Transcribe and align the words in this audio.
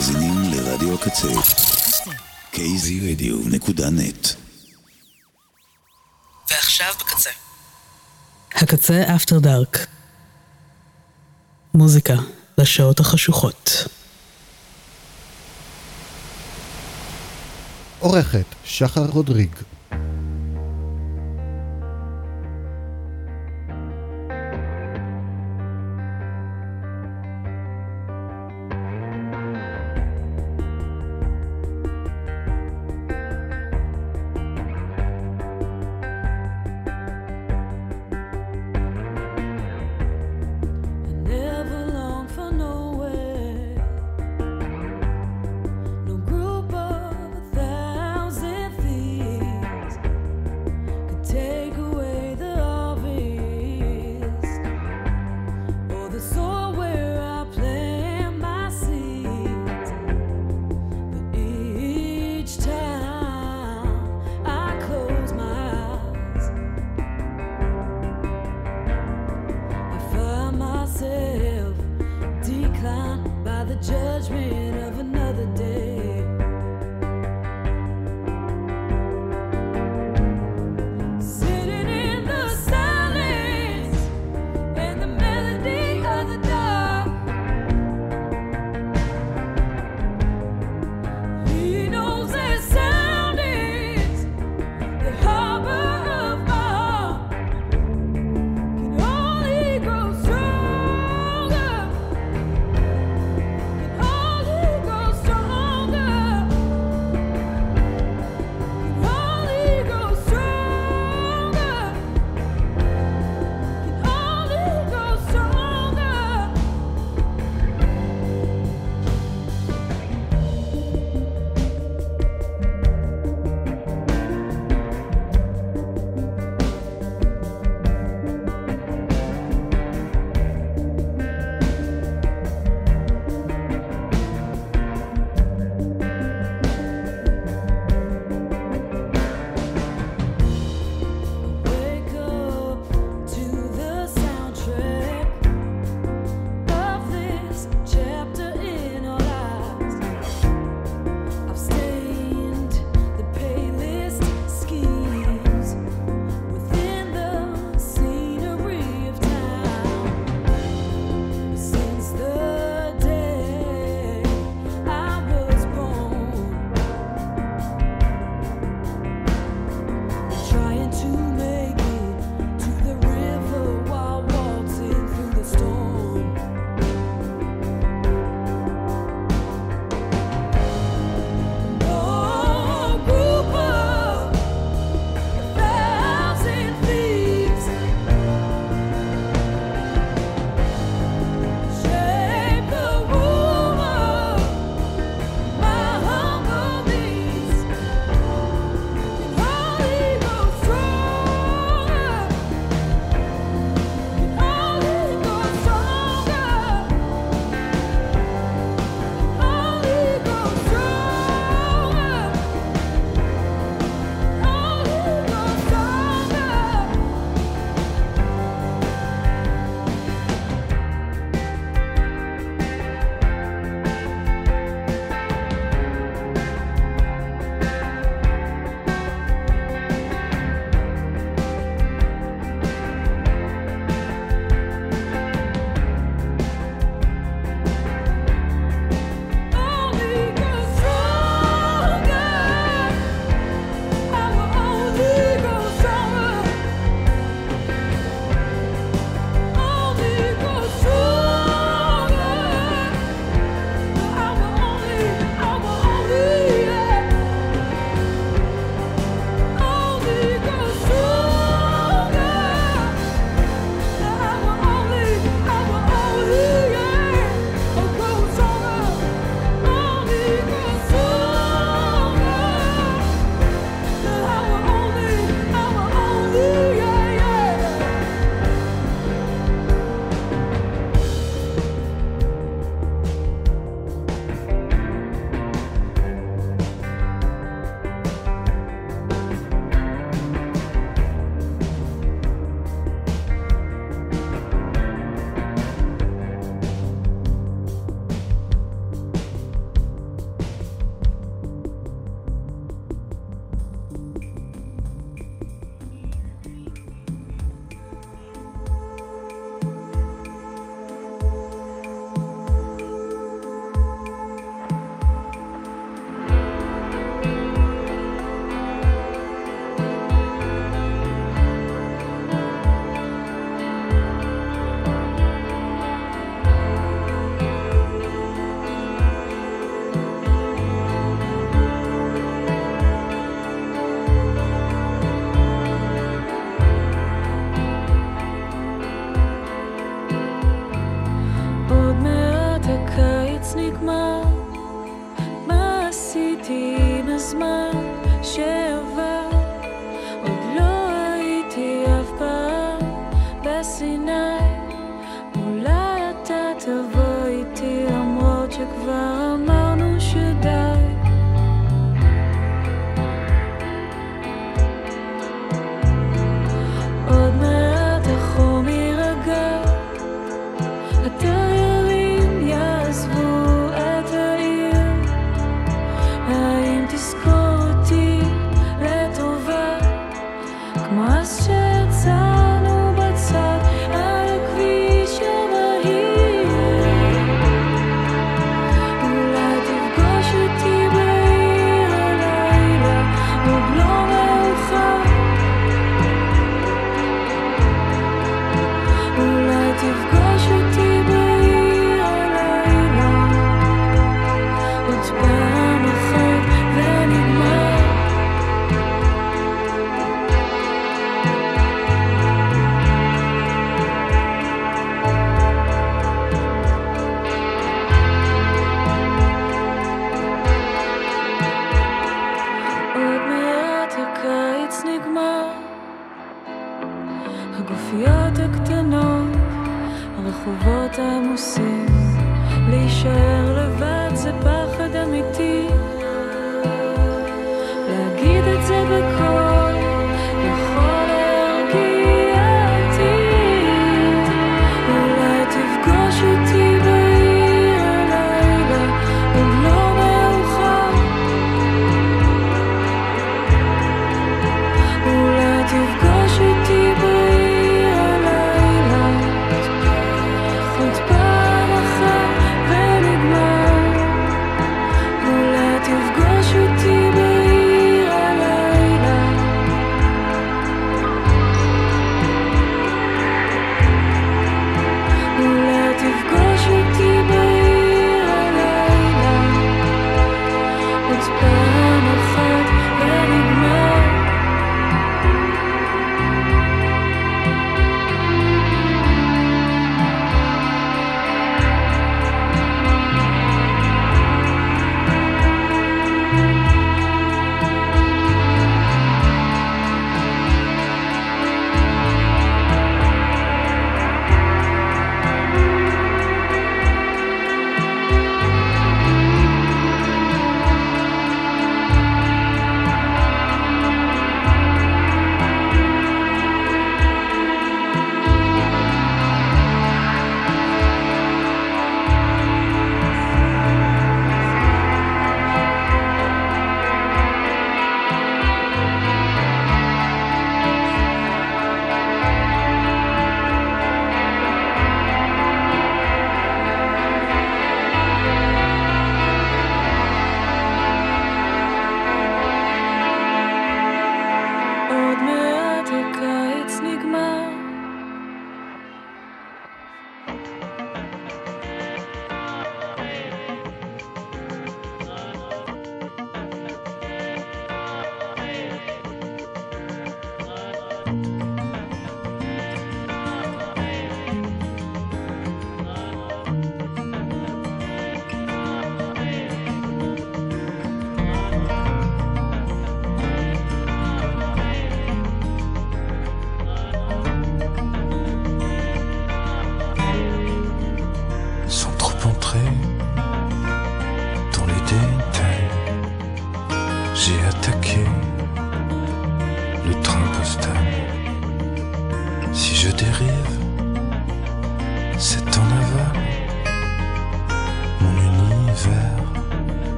מאזינים 0.00 0.52
לרדיו 0.52 0.94
הקצה, 0.94 1.28
kzradio.net 2.52 4.28
ועכשיו 6.50 6.94
בקצה. 7.00 7.30
הקצה 8.54 9.02
אפטר 9.16 9.38
דארק. 9.38 9.86
מוזיקה 11.74 12.14
לשעות 12.58 13.00
החשוכות. 13.00 13.70
עורכת 17.98 18.46
שחר 18.64 19.06
רודריג 19.06 19.50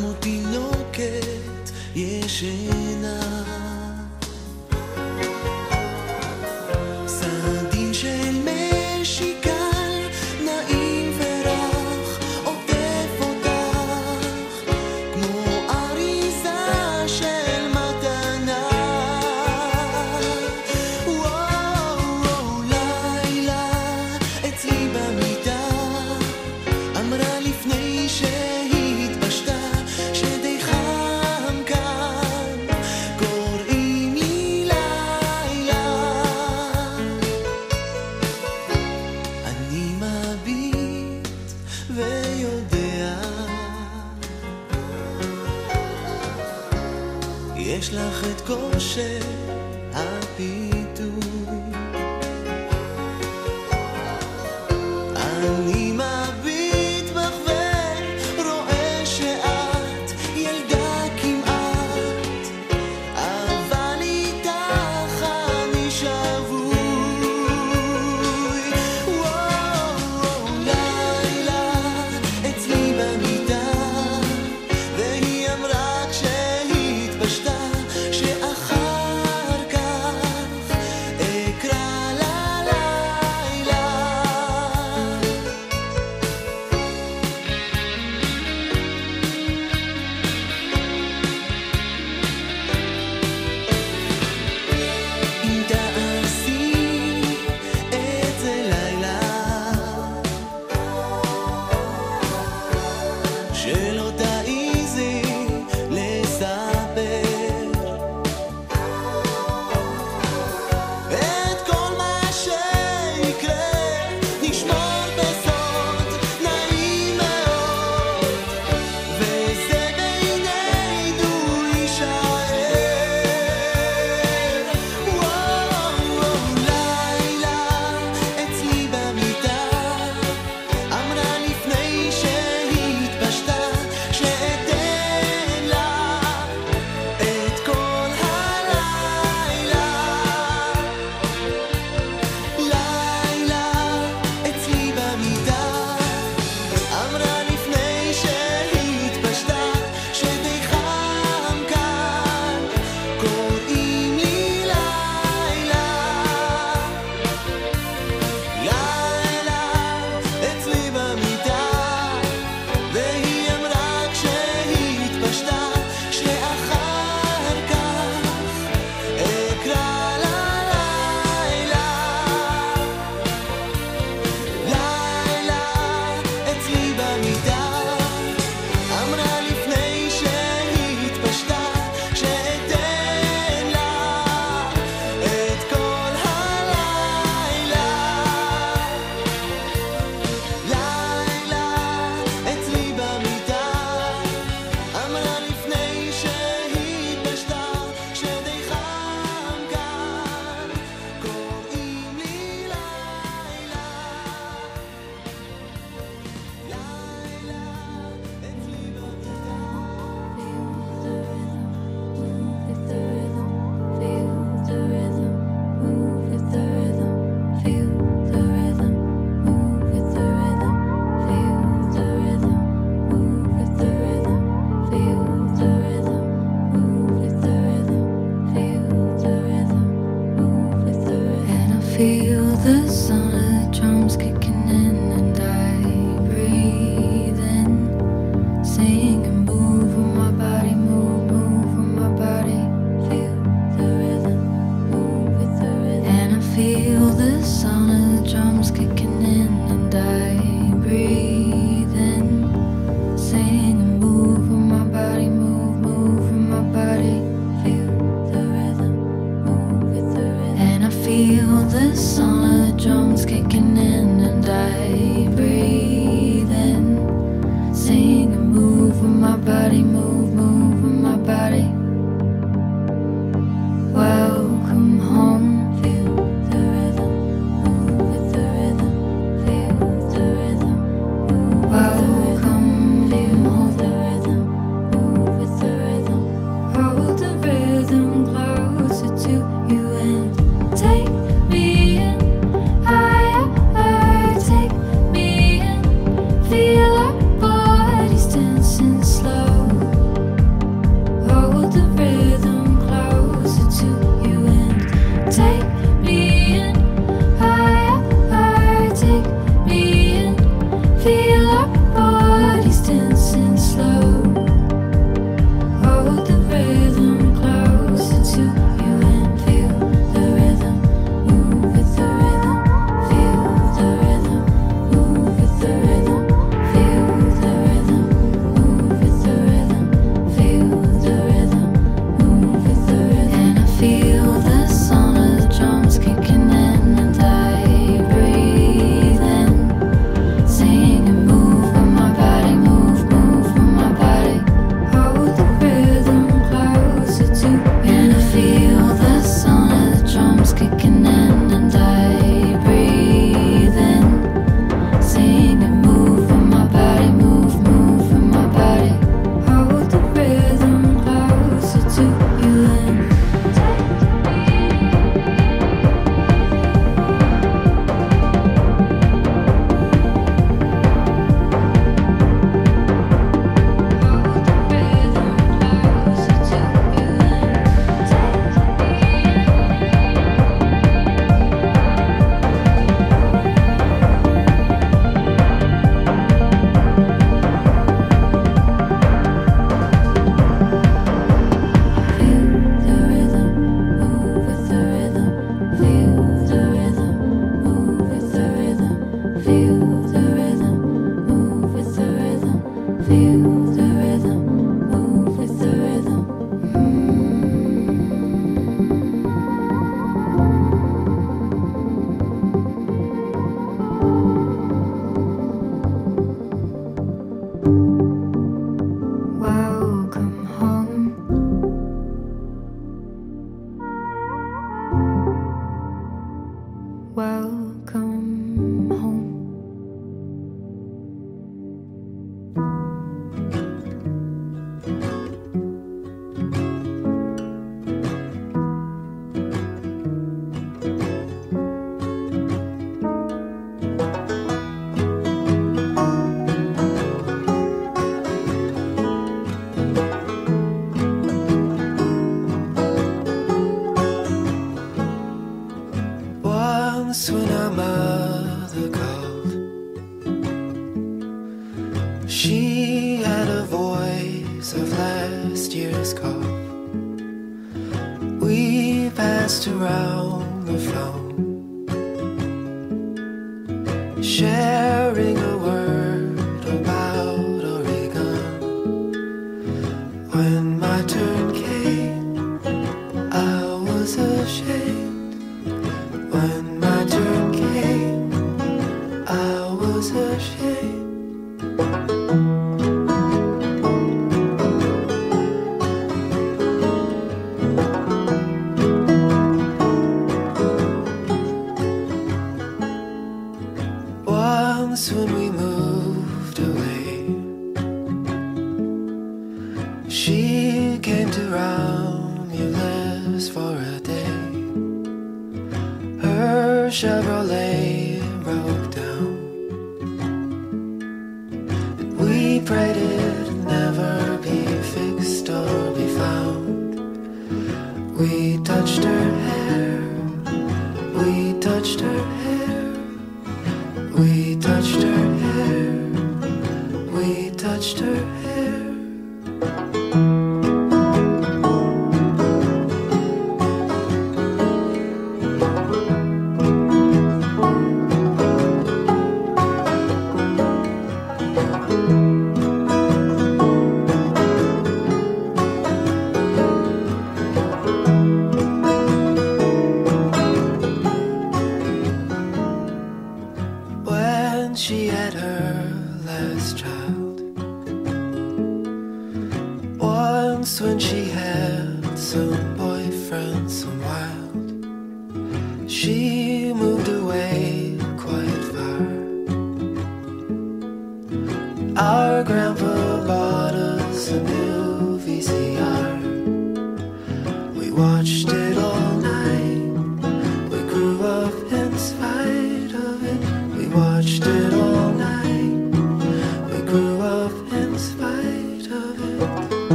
כמו 0.00 0.12
תינוקת 0.20 1.70
ישנה 1.94 3.29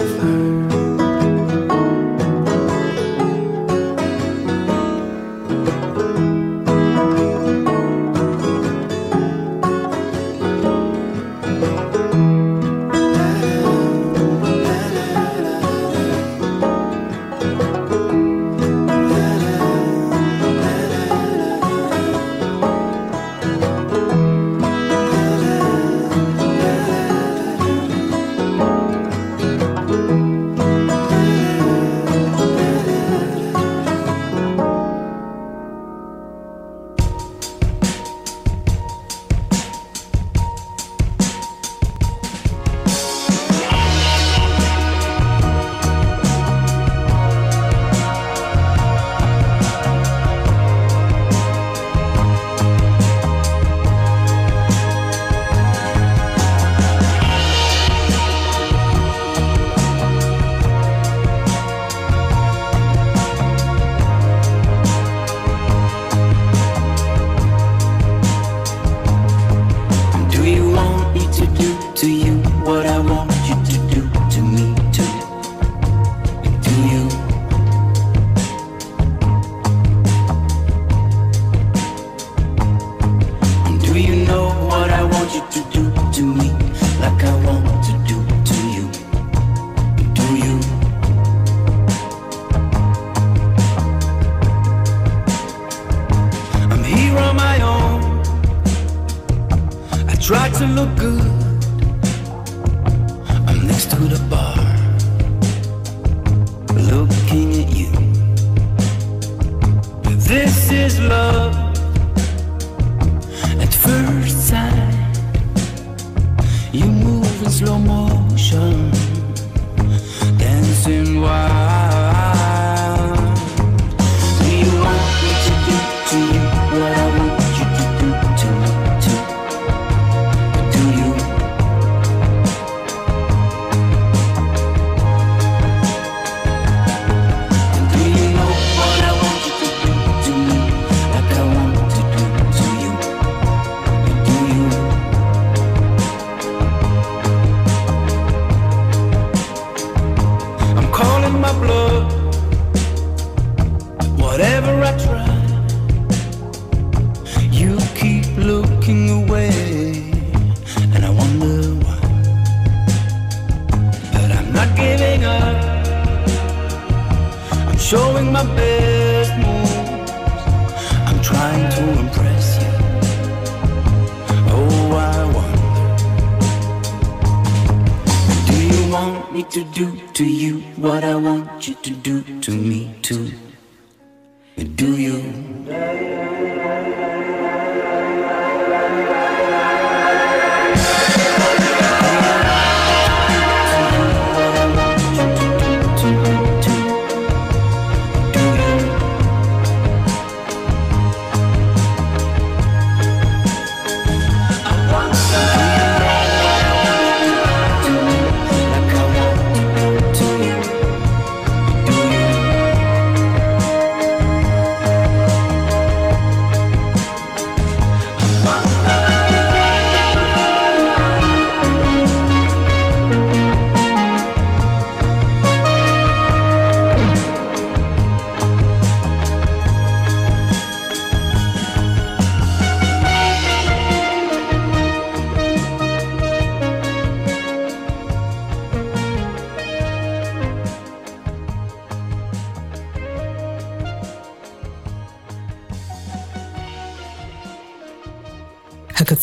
ashamed 0.00 0.35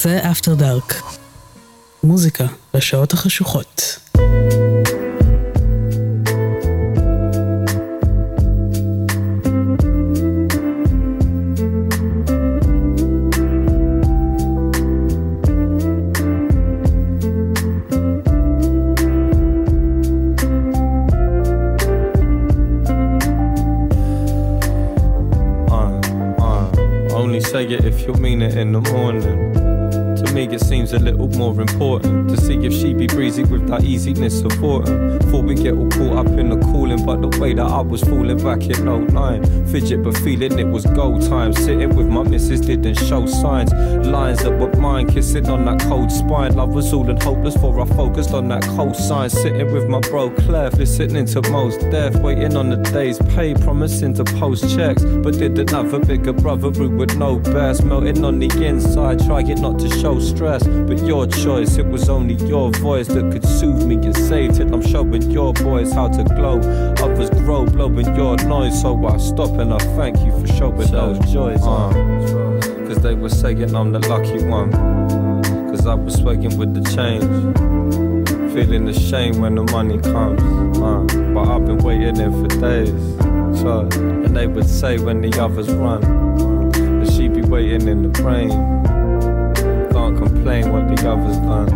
הקצה 0.05 0.31
אפטר 0.31 0.53
דארק. 0.53 1.03
מוזיקה 2.03 2.45
לשעות 2.73 3.13
החשוכות. 3.13 3.99
Was 37.89 38.01
falling 38.03 38.37
back 38.37 38.63
in 38.63 38.85
09. 38.85 39.62
Fidget, 39.73 40.03
but 40.03 40.15
feeling 40.17 40.59
it 40.59 40.67
was 40.67 40.85
go 40.85 41.19
time. 41.19 41.51
Sitting 41.51 41.95
with 41.95 42.07
my 42.07 42.21
missus 42.21 42.61
didn't 42.61 42.93
show 42.93 43.25
signs. 43.25 43.73
Lines 44.05 44.43
that 44.43 44.51
were 44.59 44.71
mine, 44.79 45.07
kissing 45.07 45.49
on 45.49 45.65
that 45.65 45.79
cold 45.89 46.11
spine. 46.11 46.55
Love 46.55 46.75
was 46.75 46.93
all 46.93 47.09
and 47.09 47.19
hopeless, 47.23 47.57
for 47.57 47.79
I 47.81 47.85
focused 47.85 48.35
on 48.35 48.49
that 48.49 48.61
cold 48.75 48.95
sign. 48.95 49.31
Sitting 49.31 49.73
with 49.73 49.87
my 49.87 49.99
bro 50.01 50.29
Clef, 50.29 50.73
listening 50.73 51.25
to 51.25 51.41
Mos 51.49 51.75
Def, 51.77 52.15
waiting 52.17 52.55
on 52.55 52.69
the 52.69 52.75
day's 52.75 53.17
pay, 53.33 53.55
promising 53.55 54.13
to 54.13 54.23
post 54.23 54.75
checks. 54.75 55.03
But 55.03 55.39
didn't 55.39 55.71
have 55.71 55.91
a 55.95 55.99
bigger 55.99 56.33
brother 56.33 56.69
who 56.69 56.91
would 56.91 57.17
know 57.17 57.39
best. 57.39 57.83
Melting 57.83 58.23
on 58.23 58.37
the 58.37 58.51
inside, 58.63 59.25
trying 59.25 59.59
not 59.59 59.79
to 59.79 59.89
show 59.89 60.19
stress. 60.19 60.67
But 60.67 60.99
your 60.99 61.25
choice, 61.25 61.77
it 61.77 61.87
was 61.87 62.09
only 62.09 62.35
your 62.45 62.69
voice 62.73 63.07
that 63.07 63.31
could 63.31 63.43
soothe 63.43 63.87
me 63.87 63.95
and 63.95 64.15
save 64.15 64.55
till 64.55 64.71
I'm 64.71 64.83
showing 64.83 65.31
your 65.31 65.51
boys 65.51 65.91
how 65.93 66.09
to 66.09 66.23
glow. 66.35 66.59
Others 66.99 67.31
grow, 67.41 67.65
blowing 67.65 68.15
your 68.15 68.37
noise. 68.45 68.79
So 68.79 69.03
I 69.07 69.17
stop 69.17 69.62
and 69.63 69.73
I 69.73 69.77
thank 69.95 70.19
you 70.19 70.37
for 70.37 70.45
showing 70.55 70.91
those 70.91 71.17
joys. 71.31 71.63
Uh, 71.63 71.93
Cause 72.85 73.01
they 73.01 73.13
were 73.13 73.29
saying 73.29 73.73
I'm 73.73 73.93
the 73.93 73.99
lucky 74.09 74.43
one. 74.45 74.69
Cause 75.69 75.87
I 75.87 75.93
was 75.93 76.15
swaying 76.15 76.57
with 76.57 76.73
the 76.73 76.83
change. 76.93 77.23
Feeling 78.53 78.83
the 78.85 78.93
shame 78.93 79.39
when 79.39 79.55
the 79.55 79.63
money 79.63 79.99
comes. 79.99 80.41
Uh, 80.77 81.05
but 81.33 81.47
I've 81.47 81.65
been 81.65 81.77
waiting 81.77 82.17
in 82.17 82.31
for 82.41 82.49
days. 82.59 82.89
So, 83.61 83.87
and 83.93 84.35
they 84.35 84.47
would 84.47 84.69
say 84.69 84.97
when 84.99 85.21
the 85.21 85.31
others 85.39 85.71
run. 85.71 86.01
That 86.99 87.09
she 87.13 87.29
be 87.29 87.41
waiting 87.41 87.87
in 87.87 88.11
the 88.11 88.21
rain. 88.21 88.49
Can't 89.93 90.17
complain 90.17 90.73
what 90.73 90.93
the 90.93 91.09
others 91.09 91.37
done. 91.37 91.73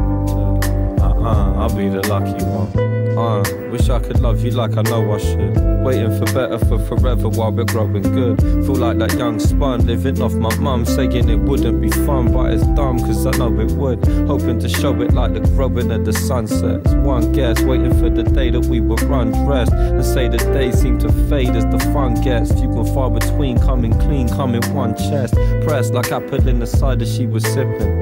Uh-uh, 0.99 1.53
I'll 1.55 1.73
be 1.73 1.87
the 1.87 2.05
lucky 2.09 2.43
one. 2.43 3.17
Uh, 3.17 3.56
wish 3.71 3.89
I 3.89 3.99
could 3.99 4.19
love 4.19 4.43
you 4.43 4.51
like 4.51 4.77
I 4.77 4.81
know 4.81 5.13
I 5.13 5.17
should. 5.17 5.55
Waiting 5.83 6.17
for 6.17 6.25
better 6.33 6.59
for 6.59 6.79
forever 6.79 7.29
while 7.29 7.51
we're 7.51 7.63
growing 7.63 8.01
good. 8.01 8.41
Feel 8.41 8.75
like 8.75 8.97
that 8.99 9.17
young 9.17 9.39
spun 9.39 9.85
living 9.85 10.21
off 10.21 10.33
my 10.33 10.53
mum, 10.57 10.85
saying 10.85 11.29
it 11.29 11.39
wouldn't 11.39 11.81
be 11.81 11.89
fun, 11.89 12.31
but 12.33 12.51
it's 12.51 12.65
dumb 12.75 12.99
cause 12.99 13.25
I 13.25 13.31
know 13.31 13.59
it 13.59 13.71
would. 13.71 14.05
Hoping 14.27 14.59
to 14.59 14.69
show 14.69 15.01
it 15.01 15.13
like 15.13 15.33
the 15.33 15.39
growing 15.39 15.91
of 15.91 16.05
the 16.05 16.13
sunsets. 16.13 16.93
One 16.95 17.31
guess, 17.31 17.61
waiting 17.61 17.97
for 17.97 18.09
the 18.09 18.23
day 18.23 18.49
that 18.49 18.65
we 18.65 18.79
were 18.79 18.97
undressed. 19.13 19.71
And 19.71 20.05
say 20.05 20.27
the 20.27 20.37
days 20.37 20.81
seem 20.81 20.99
to 20.99 21.11
fade 21.29 21.55
as 21.55 21.65
the 21.65 21.79
fun 21.93 22.15
gets. 22.21 22.51
Few 22.51 22.69
and 22.69 22.93
far 22.93 23.09
between, 23.09 23.59
coming 23.59 23.97
clean, 23.99 24.27
coming 24.29 24.63
one 24.73 24.95
chest. 24.97 25.33
Pressed 25.63 25.93
like 25.93 26.11
I 26.11 26.17
apple 26.17 26.47
in 26.47 26.59
the 26.59 26.67
cider 26.67 27.05
she 27.05 27.25
was 27.25 27.43
sipping. 27.43 27.96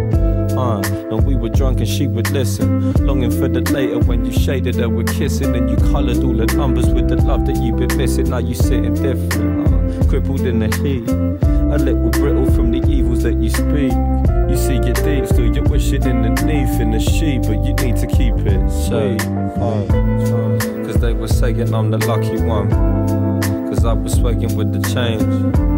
Uh, 0.58 0.82
and 1.12 1.26
we 1.26 1.36
were 1.36 1.50
drunk 1.50 1.80
and 1.80 1.88
she 1.88 2.08
would 2.08 2.30
listen. 2.32 2.94
Longing 3.06 3.32
for 3.32 3.48
the 3.48 3.62
later 3.72 4.00
when 4.00 4.26
you 4.26 4.32
shaded 4.32 4.76
her 4.76 4.90
with 4.90 5.14
kissing 5.18 5.56
and 5.56 5.70
you 5.70 5.76
coloured 5.92 6.24
all 6.24 6.34
the 6.34 6.46
numbers 6.56 6.88
with 6.88 7.10
the 7.10 7.18
love 7.18 7.46
that 7.46 7.58
you've 7.58 7.78
been 7.78 7.98
missing. 7.98 8.30
Now 8.30 8.38
you 8.38 8.56
sitting 8.56 8.94
different, 8.94 9.68
uh, 9.68 10.08
crippled 10.08 10.42
in 10.42 10.60
the 10.60 10.68
heat. 10.78 11.10
A 11.10 11.78
little 11.78 12.10
brittle 12.10 12.50
from 12.54 12.72
the 12.72 12.88
evils 12.90 13.24
that 13.24 13.36
you 13.36 13.50
speak. 13.50 13.92
You 14.50 14.56
see 14.56 14.76
your 14.76 14.94
deep, 14.94 15.28
still 15.28 15.54
you're 15.54 15.64
wishing 15.64 16.04
underneath 16.04 16.80
in 16.80 16.92
the 16.92 17.00
sheet, 17.00 17.42
but 17.42 17.64
you 17.66 17.74
need 17.74 17.98
to 17.98 18.08
keep 18.08 18.36
it 18.38 18.70
sweet. 18.70 19.22
Uh, 19.60 20.86
Cause 20.86 21.02
they 21.02 21.14
were 21.14 21.28
saying 21.28 21.74
I'm 21.74 21.92
the 21.92 21.98
lucky 22.08 22.42
one. 22.42 22.70
Cause 23.68 23.84
I 23.84 23.94
was 23.94 24.14
swaying 24.14 24.56
with 24.56 24.72
the 24.72 24.82
change 24.94 25.75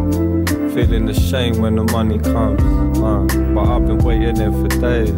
feeling 0.77 1.09
ashamed 1.09 1.57
when 1.57 1.75
the 1.75 1.83
money 1.85 2.19
comes. 2.19 2.61
Uh, 2.99 3.25
but 3.55 3.67
I've 3.67 3.87
been 3.87 3.97
waiting 3.97 4.39
in 4.39 4.51
for 4.51 4.67
days. 4.79 5.09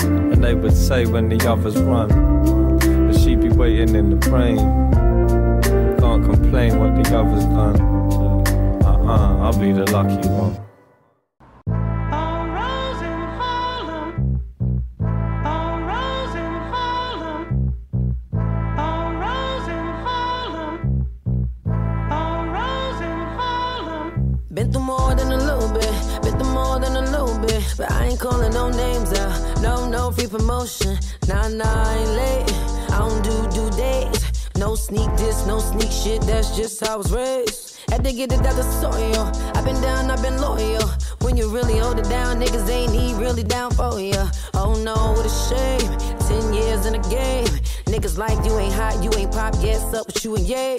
And 0.00 0.42
they 0.42 0.54
would 0.54 0.74
say 0.74 1.04
when 1.04 1.28
the 1.28 1.46
others 1.46 1.76
run, 1.76 2.10
uh, 2.10 3.12
that 3.12 3.20
she 3.20 3.36
be 3.36 3.50
waiting 3.50 3.94
in 3.94 4.18
the 4.18 4.30
rain. 4.30 4.56
Can't 5.98 6.24
complain 6.24 6.78
what 6.78 6.94
the 6.94 7.14
others 7.14 7.44
done. 7.44 7.78
Uh 8.82 8.98
uh, 9.06 9.38
i 9.38 9.50
will 9.50 9.58
be 9.58 9.72
the 9.72 9.84
lucky 9.90 10.26
one. 10.28 10.63
I 38.64 38.80
saw 38.80 38.96
you. 38.96 39.22
I've 39.54 39.64
been 39.64 39.80
down, 39.80 40.10
I've 40.10 40.22
been 40.22 40.40
loyal. 40.40 40.88
When 41.20 41.36
you 41.36 41.48
really 41.48 41.78
hold 41.78 41.98
it 41.98 42.08
down, 42.08 42.40
niggas 42.40 42.68
ain't 42.68 42.92
he 42.92 43.14
really 43.14 43.42
down 43.42 43.70
for 43.72 44.00
you. 44.00 44.22
Oh 44.54 44.74
no, 44.82 44.94
what 45.16 45.26
a 45.26 45.34
shame. 45.48 45.90
Ten 46.28 46.52
years 46.52 46.86
in 46.86 46.92
the 46.92 47.08
game. 47.08 47.52
Niggas 47.86 48.18
like 48.18 48.44
you 48.44 48.58
ain't 48.58 48.74
hot, 48.74 49.02
you 49.02 49.10
ain't 49.18 49.32
pop, 49.32 49.54
yes, 49.60 49.82
up 49.94 50.06
with 50.06 50.24
you 50.24 50.36
and 50.36 50.46
yay. 50.46 50.76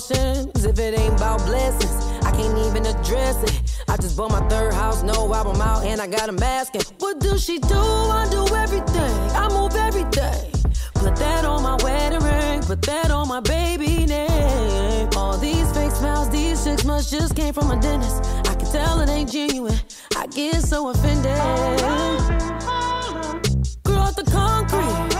If 0.00 0.78
it 0.78 0.96
ain't 0.96 1.14
about 1.14 1.44
blessings, 1.44 2.04
I 2.24 2.30
can't 2.30 2.56
even 2.56 2.86
address 2.86 3.42
it. 3.42 3.82
I 3.88 3.96
just 3.96 4.16
bought 4.16 4.30
my 4.30 4.48
third 4.48 4.72
house, 4.72 5.02
no 5.02 5.34
album 5.34 5.60
out, 5.60 5.84
and 5.84 6.00
I 6.00 6.06
got 6.06 6.28
a 6.28 6.32
mask. 6.32 6.76
And 6.76 6.84
what 7.00 7.18
do 7.18 7.36
she 7.36 7.58
do? 7.58 7.74
I 7.74 8.28
do 8.30 8.46
everything. 8.54 9.14
I 9.34 9.48
move 9.48 9.74
everything. 9.74 10.52
Put 10.94 11.16
that 11.16 11.44
on 11.44 11.64
my 11.64 11.76
wedding 11.82 12.20
ring, 12.20 12.62
put 12.62 12.80
that 12.82 13.10
on 13.10 13.26
my 13.26 13.40
baby 13.40 14.06
name. 14.06 15.08
All 15.16 15.36
these 15.36 15.68
fake 15.72 15.90
smiles, 15.90 16.30
these 16.30 16.60
six 16.60 16.84
months 16.84 17.10
just 17.10 17.34
came 17.34 17.52
from 17.52 17.72
a 17.72 17.80
dentist. 17.80 18.22
I 18.48 18.54
can 18.54 18.70
tell 18.70 19.00
it 19.00 19.08
ain't 19.08 19.32
genuine. 19.32 19.80
I 20.16 20.28
get 20.28 20.62
so 20.62 20.90
offended. 20.90 21.36
Grew 23.82 23.96
out 23.96 24.14
the 24.14 24.30
concrete. 24.30 25.17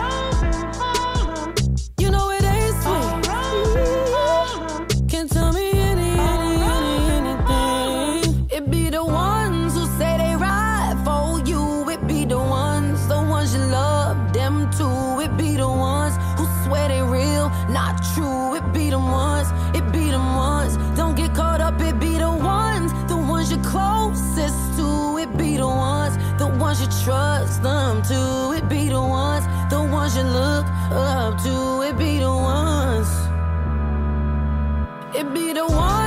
It 35.18 35.34
be 35.34 35.52
the 35.52 35.66
one 35.66 35.97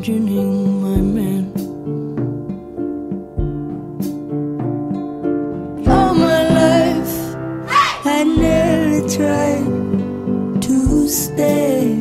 imagining 0.00 0.80
my 0.80 0.96
man. 0.96 1.52
All 5.86 6.14
my 6.14 6.42
life, 6.48 7.36
I 8.06 8.24
nearly 8.24 9.02
tried 9.14 10.62
to 10.62 11.06
stay. 11.06 11.99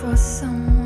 For 0.00 0.16
someone 0.16 0.79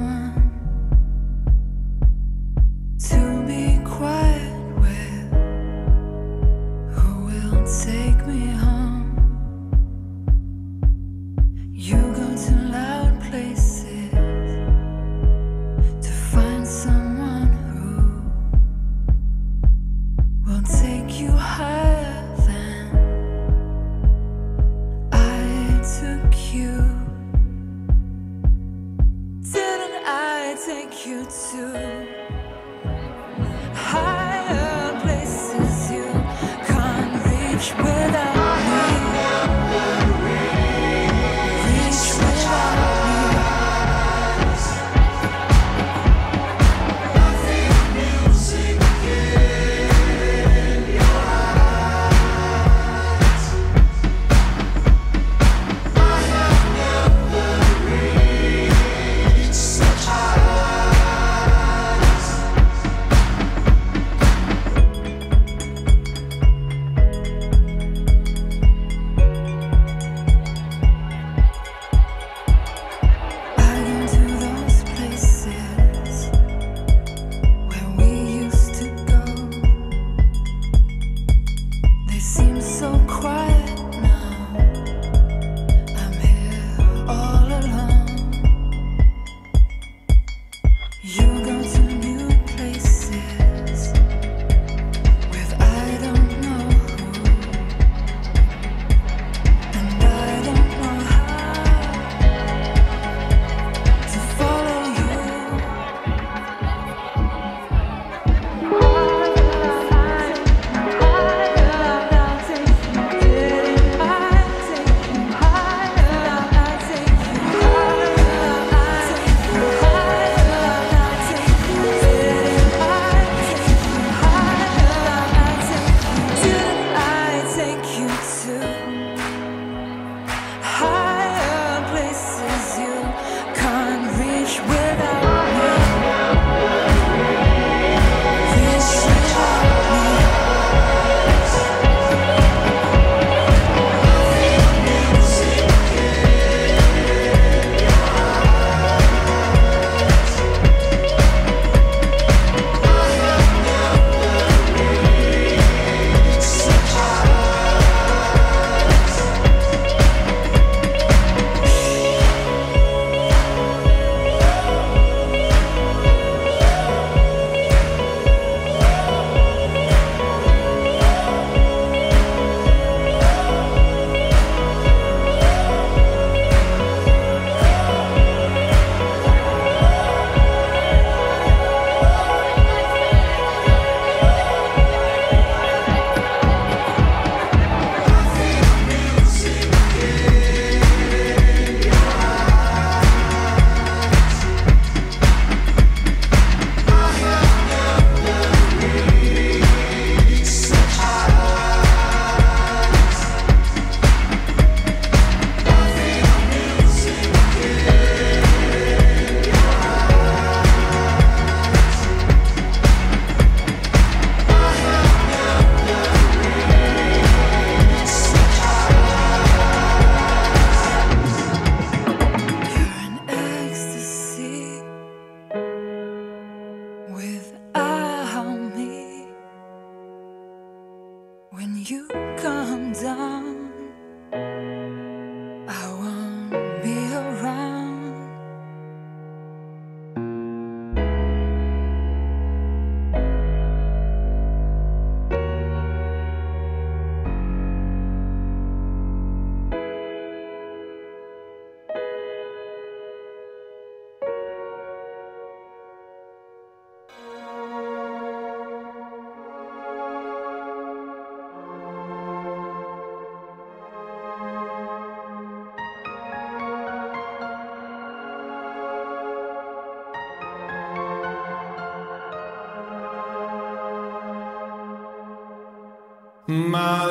My 276.75 277.04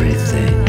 everything. 0.00 0.67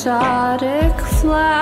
Exotic 0.00 0.98
flower, 1.20 1.59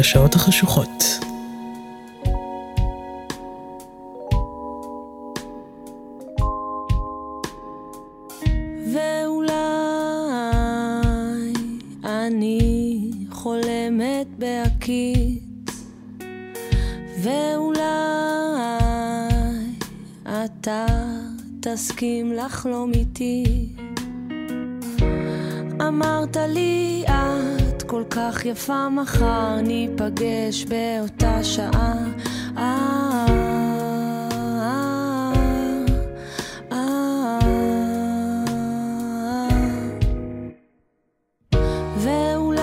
בשעות 0.00 0.34
החשוכות. 0.34 1.04
ואולי 8.92 9.52
אני 12.04 13.10
חולמת 13.30 14.26
בהקיץ, 14.38 15.84
ואולי 17.22 17.80
אתה 20.26 20.86
תסכים 21.60 22.32
לחלום 22.32 22.92
כך 28.32 28.46
יפה 28.46 28.88
מחר 28.88 29.60
ניפגש 29.62 30.64
באותה 30.64 31.44
שעה 31.44 31.94
ואולי 41.96 42.60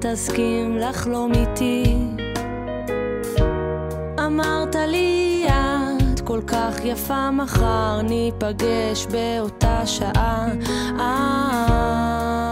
תסכים 0.00 0.78
לחלום 0.78 1.32
איתי 1.34 2.09
כל 6.40 6.46
כך 6.46 6.84
יפה, 6.84 7.30
מחר 7.30 8.00
ניפגש 8.02 9.06
באותה 9.06 9.86
שעה. 9.86 10.46
אה, 11.00 12.49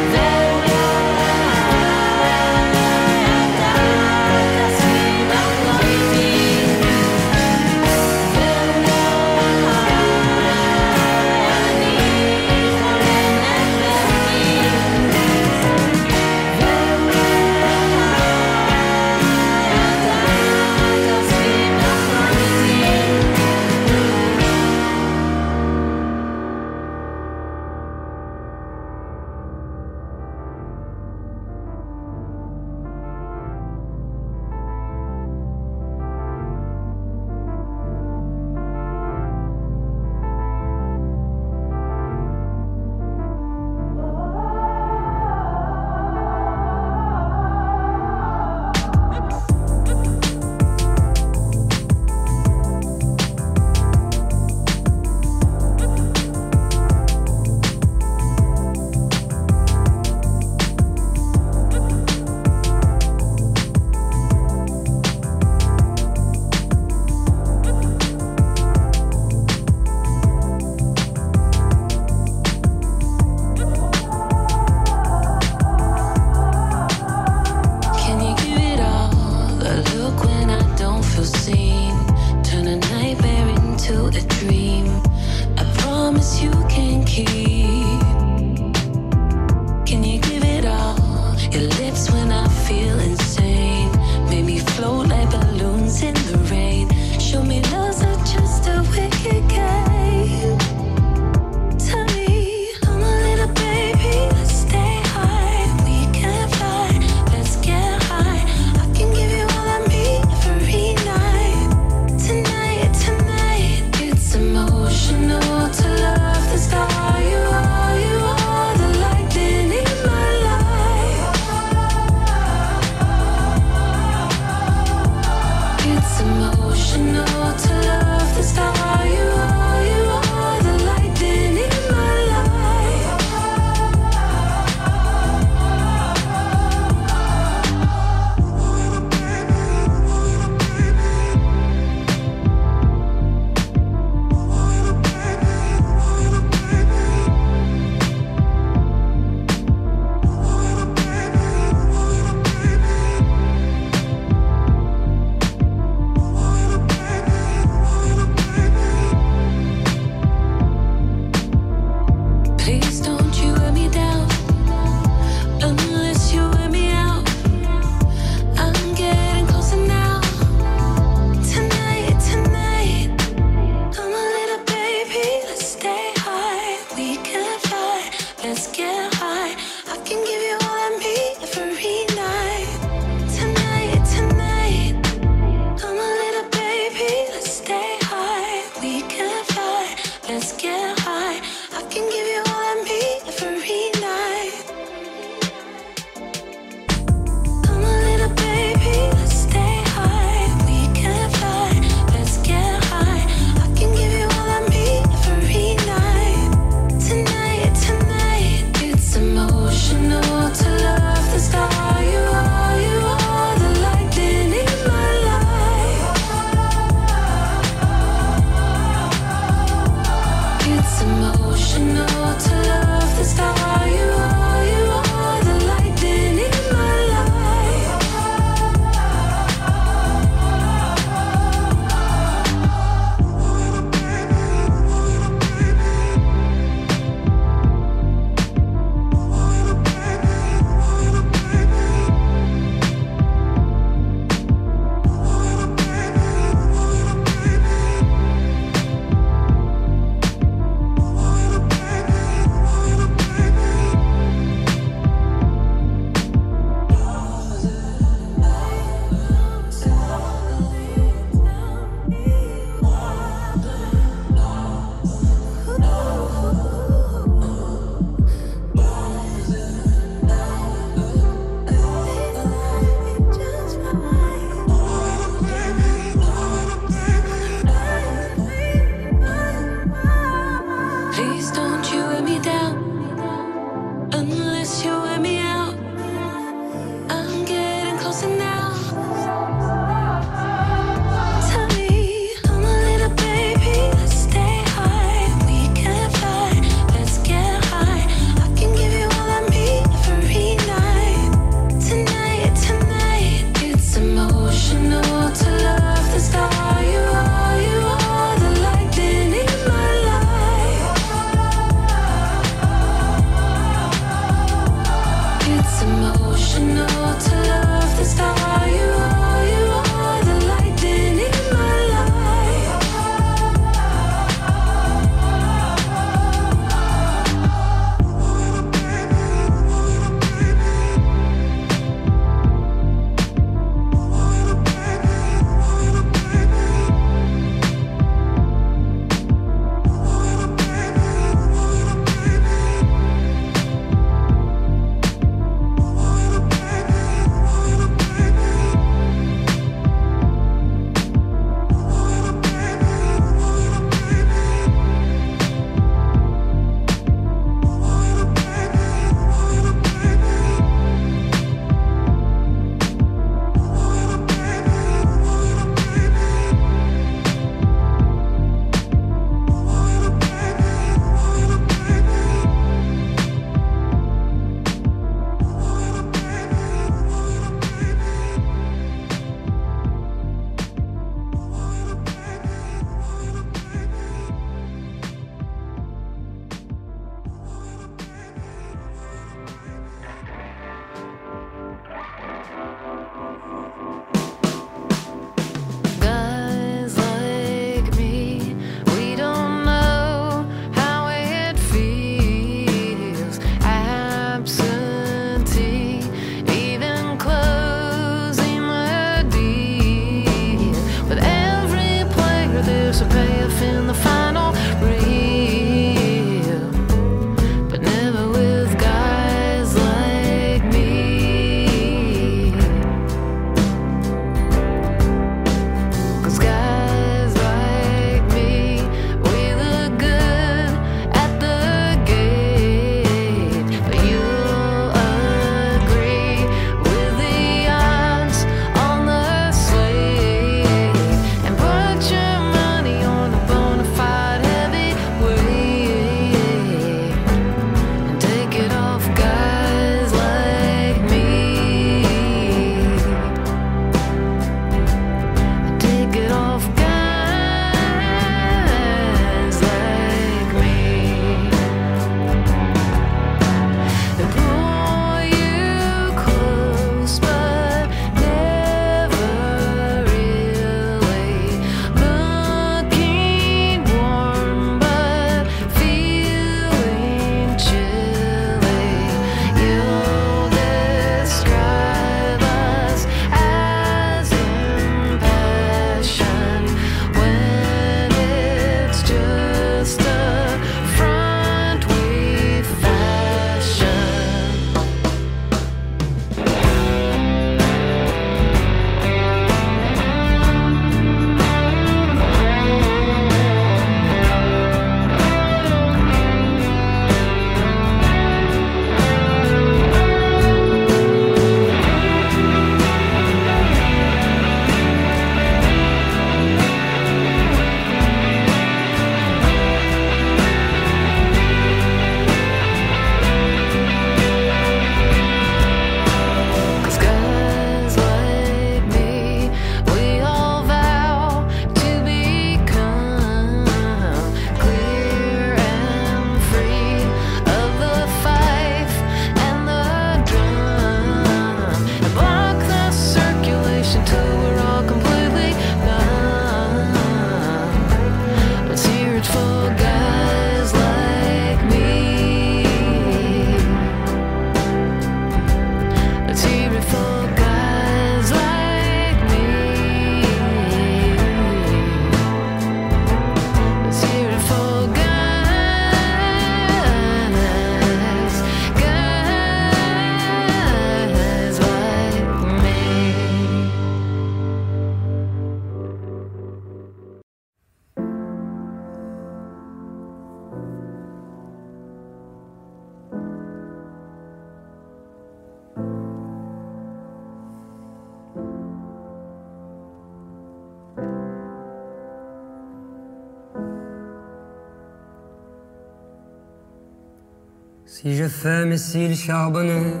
Fais 598.42 598.64
mes 598.64 598.78
cils 598.78 599.16
charbonneux 599.16 600.00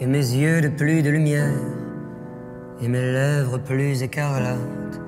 et 0.00 0.08
mes 0.08 0.26
yeux 0.34 0.60
de 0.60 0.66
plus 0.66 1.02
de 1.02 1.10
lumière. 1.10 1.54
Et 2.80 2.88
mes 2.88 3.12
lèvres 3.12 3.58
plus 3.58 4.02
écarlates, 4.02 4.98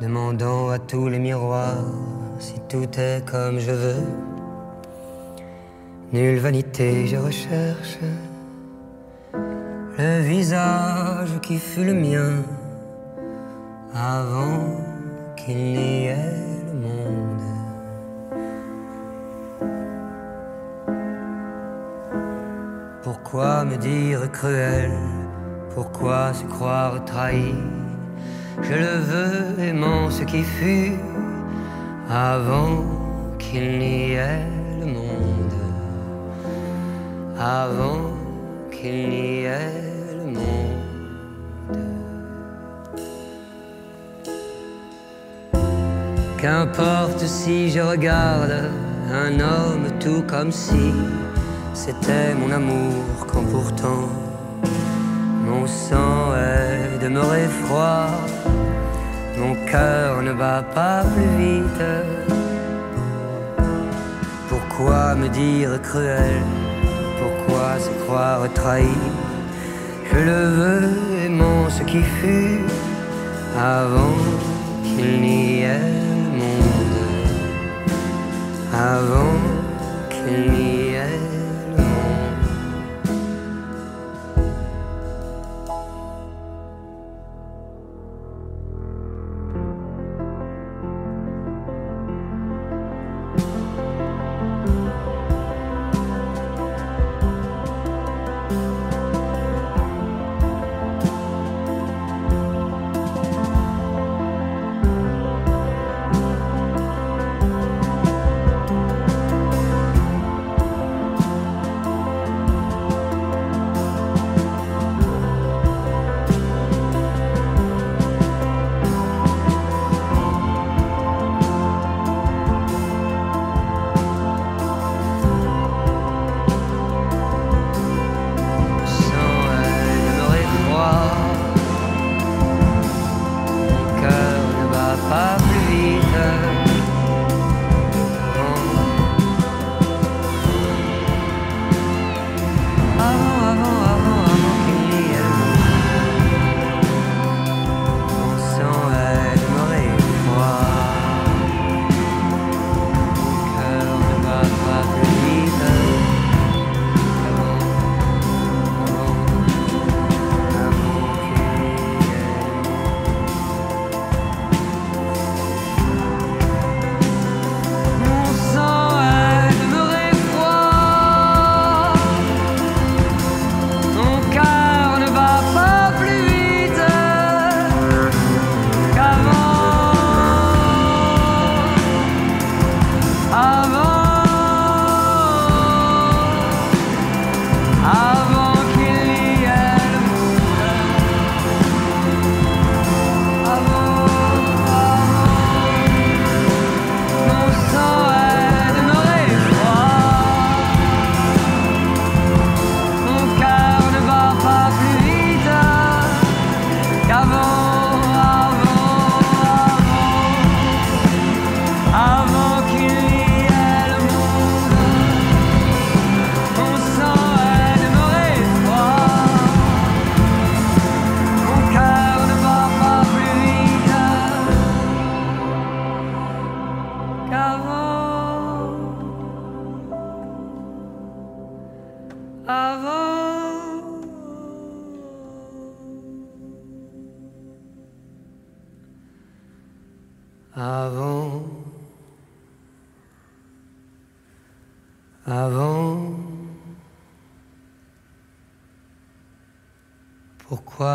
demandant 0.00 0.68
à 0.70 0.78
tous 0.78 1.08
les 1.08 1.18
miroirs 1.18 1.92
si 2.38 2.54
tout 2.68 2.88
est 2.96 3.28
comme 3.28 3.58
je 3.58 3.72
veux. 3.72 4.04
Nulle 6.12 6.38
vanité 6.38 7.08
je 7.08 7.16
recherche 7.16 7.98
le 9.98 10.20
visage 10.20 11.32
qui 11.42 11.58
fut 11.58 11.82
le 11.84 11.94
mien 11.94 12.44
avant 13.92 14.76
qu'il 15.36 15.79
dire 23.80 24.30
cruel 24.30 24.92
Pourquoi 25.74 26.32
se 26.34 26.44
croire 26.44 27.04
trahi? 27.04 27.54
Je 28.62 28.74
le 28.74 28.96
veux 29.10 29.64
aimant 29.64 30.10
ce 30.10 30.22
qui 30.24 30.42
fut 30.42 30.92
avant 32.08 32.84
qu'il 33.38 33.78
n'y 33.78 34.12
ait 34.12 34.46
le 34.80 34.86
monde. 34.86 35.58
Avant 37.38 38.10
qu'il 38.70 39.08
n'y 39.08 39.44
ait 39.44 40.16
le 40.18 40.26
monde. 40.38 40.80
Qu'importe 46.38 47.20
si 47.20 47.70
je 47.70 47.80
regarde 47.80 48.70
un 49.12 49.40
homme 49.40 49.86
tout 50.00 50.22
comme 50.26 50.52
si 50.52 50.92
c'était 51.84 52.34
mon 52.34 52.50
amour 52.50 53.26
quand 53.26 53.46
pourtant 53.54 54.04
mon 55.46 55.66
sang 55.66 56.34
est 56.36 56.98
demeuré 57.02 57.44
froid, 57.62 58.08
mon 59.38 59.54
cœur 59.70 60.20
ne 60.22 60.32
bat 60.34 60.62
pas 60.74 61.02
plus 61.12 61.32
vite. 61.42 61.84
Pourquoi 64.50 65.14
me 65.14 65.28
dire 65.28 65.80
cruel? 65.82 66.42
Pourquoi 67.20 67.66
se 67.84 67.92
croire 68.04 68.42
trahi? 68.54 68.98
Je 70.12 70.18
le 70.30 70.42
veux 70.58 70.90
aimant 71.24 71.64
ce 71.76 71.82
qui 71.90 72.02
fut 72.18 72.60
avant 73.58 74.18
qu'il 74.84 75.12
n'y 75.22 75.62
ait 75.62 75.96
monde. 76.40 77.00
Avant 78.92 79.38
qu'il 80.10 80.40
n'y 80.52 80.79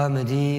الغامدين 0.05 0.54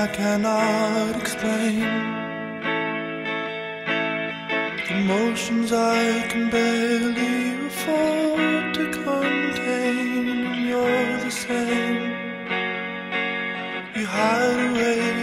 I 0.00 0.06
cannot 0.06 1.14
explain 1.20 1.82
Emotions 4.88 5.72
I 5.74 6.26
can 6.30 6.48
barely 6.48 7.66
afford 7.66 8.74
to 8.76 8.84
contain. 9.04 10.68
You're 10.68 11.18
the 11.18 11.30
same. 11.30 12.00
You 13.94 14.06
hide 14.06 14.60
away 14.70 15.19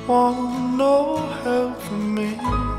want 0.07 0.77
no 0.77 1.17
help 1.43 1.81
from 1.81 2.15
me. 2.15 2.76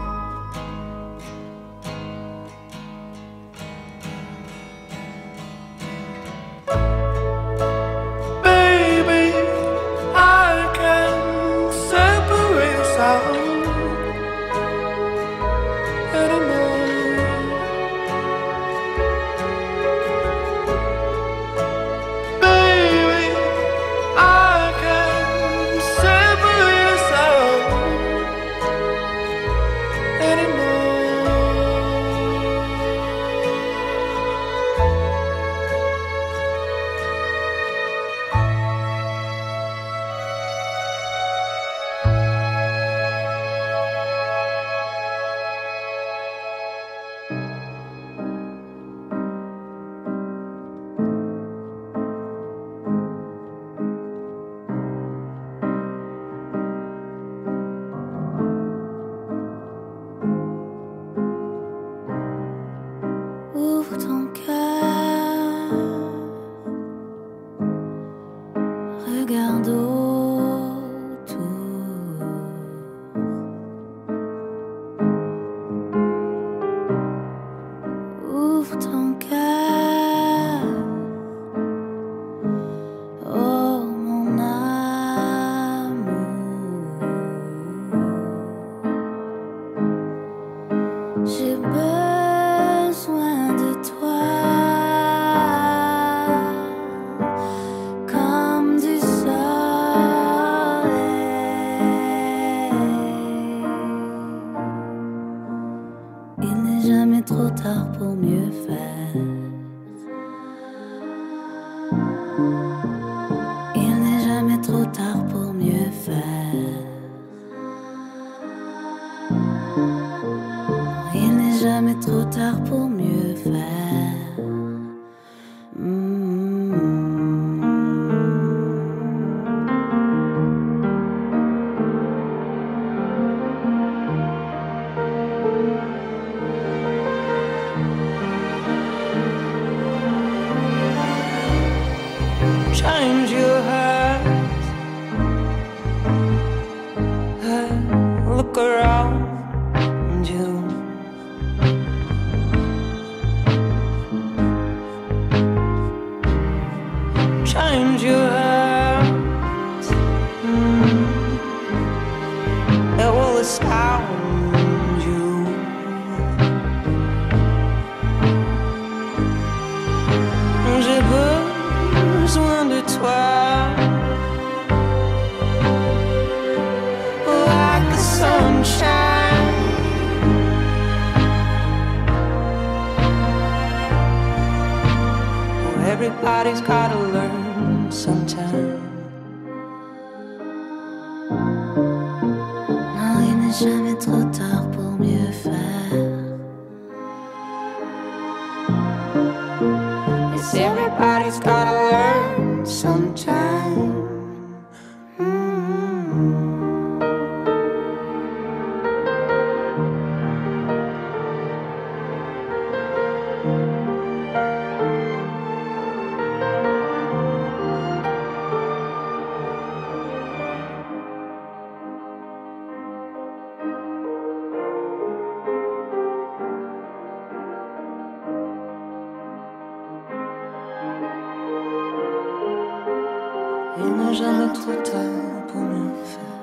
trop 234.60 234.82
tard 234.90 235.47
pour 235.48 235.62
rien 235.72 235.93
faire. 236.12 236.39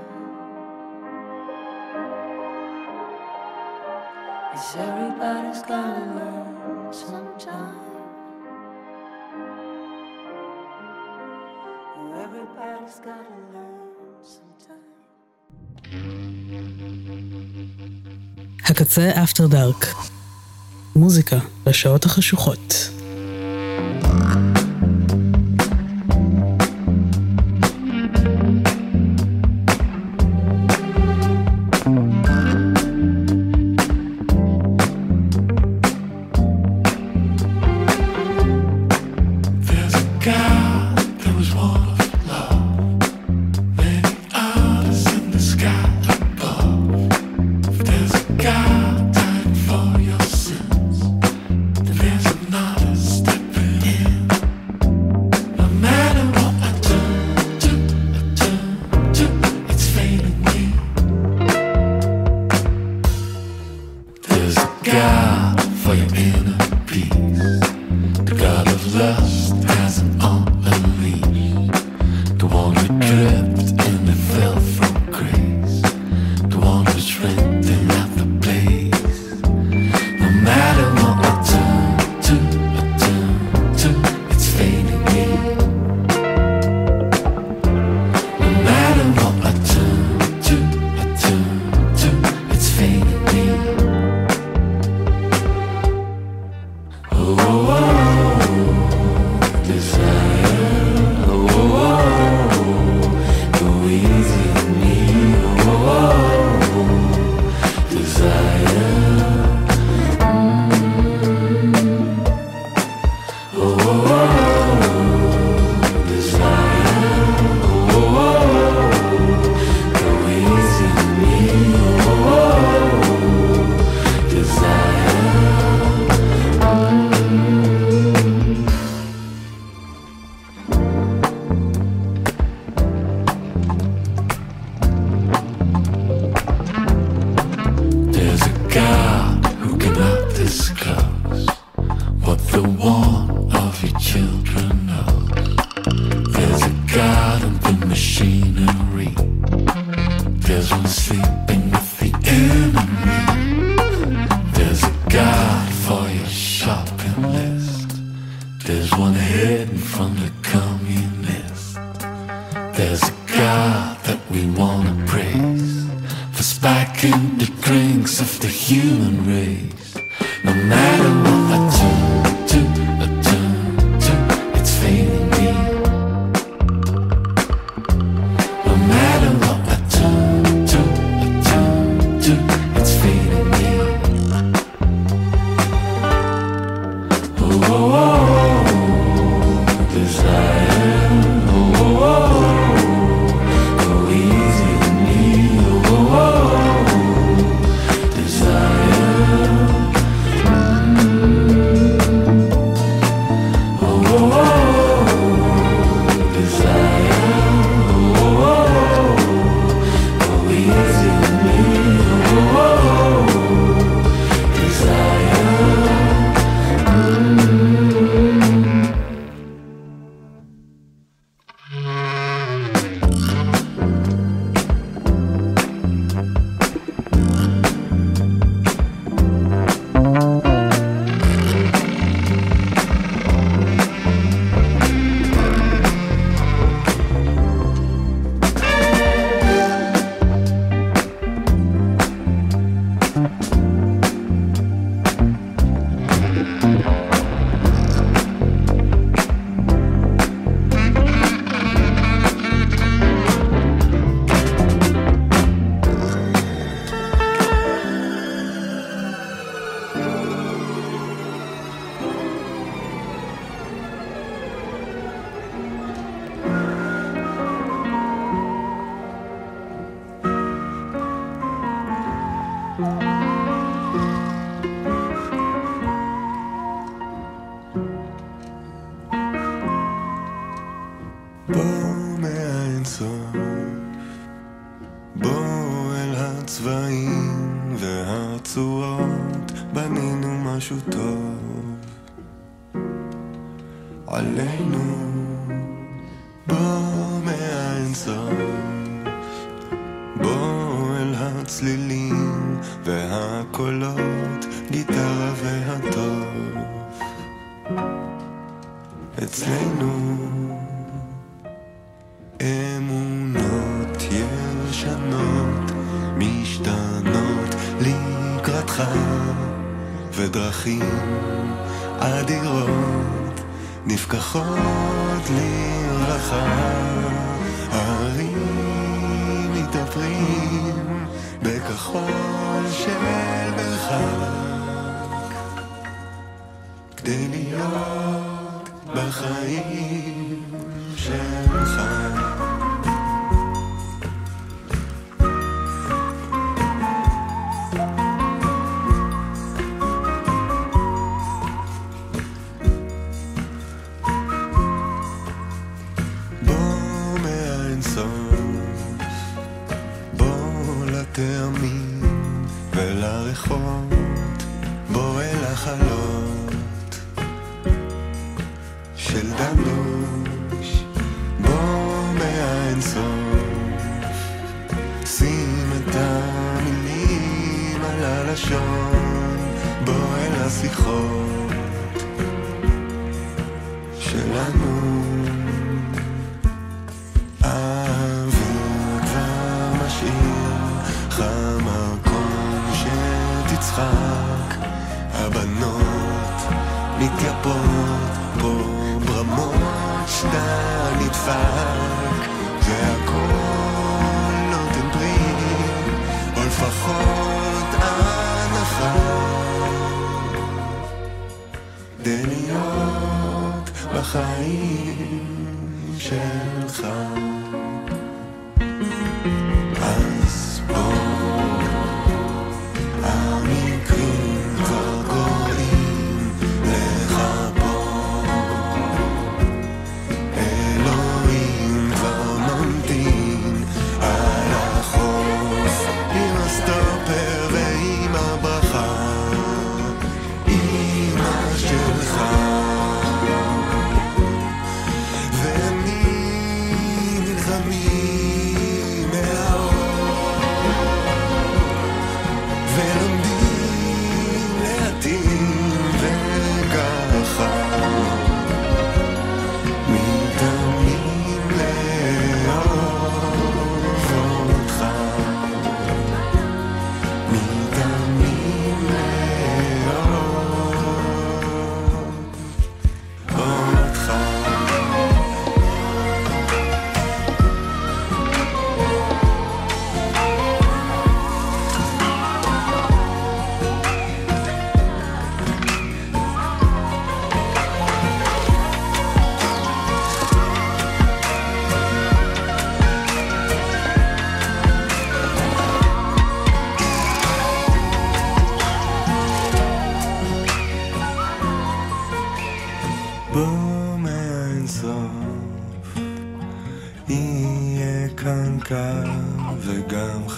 It's 4.53 4.75
everybody's 4.87 5.61
gotta 5.71 6.03
learn 6.17 6.93
sometime. 7.03 7.81
Everybody's 12.23 12.97
gotta 13.07 13.37
learn 13.53 14.23
sometime. 14.35 14.85
הקצה 18.69 19.23
אפטר 19.23 19.47
דארק. 19.47 19.85
מוזיקה 20.95 21.37
בשעות 21.63 22.05
החשוכות. 22.05 22.94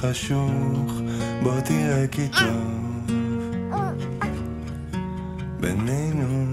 חשוך, 0.02 1.02
בוא 1.44 1.60
תראה 1.60 2.08
כי 2.12 2.28
טוב 2.28 2.88
בינינו. 5.60 6.46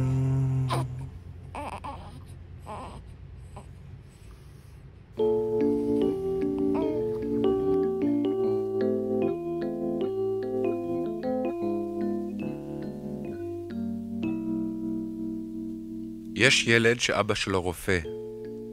יש 16.34 16.66
ילד 16.66 17.00
שאבא 17.00 17.34
שלו 17.34 17.62
רופא, 17.62 17.98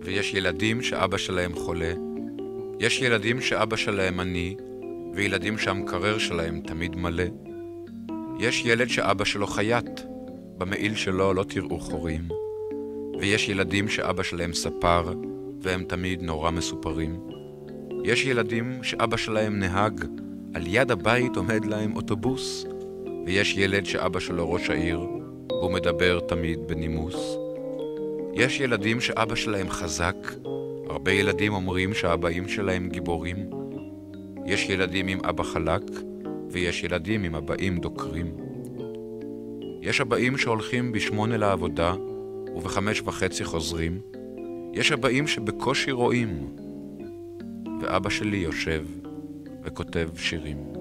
ויש 0.02 0.34
ילדים 0.34 0.81
שאבא 0.81 1.18
שלהם 1.18 1.56
חולה. 1.56 1.93
יש 2.81 3.01
ילדים 3.01 3.41
שאבא 3.41 3.75
שלהם 3.75 4.19
עני, 4.19 4.55
וילדים 5.13 5.57
שהמקרר 5.57 6.17
שלהם 6.17 6.61
תמיד 6.61 6.95
מלא. 6.95 7.23
יש 8.39 8.65
ילד 8.65 8.89
שאבא 8.89 9.25
שלו 9.25 9.47
חייט, 9.47 10.01
במעיל 10.57 10.95
שלו 10.95 11.33
לא 11.33 11.43
תראו 11.43 11.79
חורים. 11.79 12.21
ויש 13.19 13.49
ילדים 13.49 13.87
שאבא 13.87 14.23
שלהם 14.23 14.53
ספר, 14.53 15.13
והם 15.61 15.83
תמיד 15.83 16.21
נורא 16.21 16.51
מסופרים. 16.51 17.19
יש 18.03 18.25
ילדים 18.25 18.83
שאבא 18.83 19.17
שלהם 19.17 19.59
נהג, 19.59 20.05
על 20.53 20.63
יד 20.67 20.91
הבית 20.91 21.35
עומד 21.35 21.65
להם 21.65 21.95
אוטובוס. 21.95 22.65
ויש 23.25 23.57
ילד 23.57 23.85
שאבא 23.85 24.19
שלו 24.19 24.51
ראש 24.51 24.69
העיר, 24.69 24.99
והוא 25.49 25.71
מדבר 25.71 26.19
תמיד 26.19 26.59
בנימוס. 26.67 27.37
יש 28.33 28.59
ילדים 28.59 29.01
שאבא 29.01 29.35
שלהם 29.35 29.69
חזק, 29.69 30.15
הרבה 30.91 31.11
ילדים 31.11 31.53
אומרים 31.53 31.93
שהאבאים 31.93 32.47
שלהם 32.47 32.89
גיבורים. 32.89 33.49
יש 34.45 34.69
ילדים 34.69 35.07
עם 35.07 35.19
אבא 35.30 35.43
חלק, 35.43 35.81
ויש 36.49 36.84
ילדים 36.84 37.23
עם 37.23 37.35
אבאים 37.35 37.80
דוקרים. 37.80 38.31
יש 39.81 40.01
אבאים 40.01 40.38
שהולכים 40.38 40.91
בשמונה 40.91 41.38
לעבודה, 41.38 41.93
ובחמש 42.55 43.01
וחצי 43.01 43.43
חוזרים. 43.43 44.01
יש 44.73 44.91
אבאים 44.91 45.27
שבקושי 45.27 45.91
רואים, 45.91 46.55
ואבא 47.81 48.09
שלי 48.09 48.38
יושב 48.38 48.85
וכותב 49.63 50.09
שירים. 50.15 50.80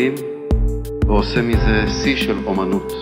בחיים 0.00 0.14
ועושה 1.06 1.42
מזה 1.42 1.84
שיא 2.02 2.16
של 2.16 2.36
אומנות. 2.46 2.92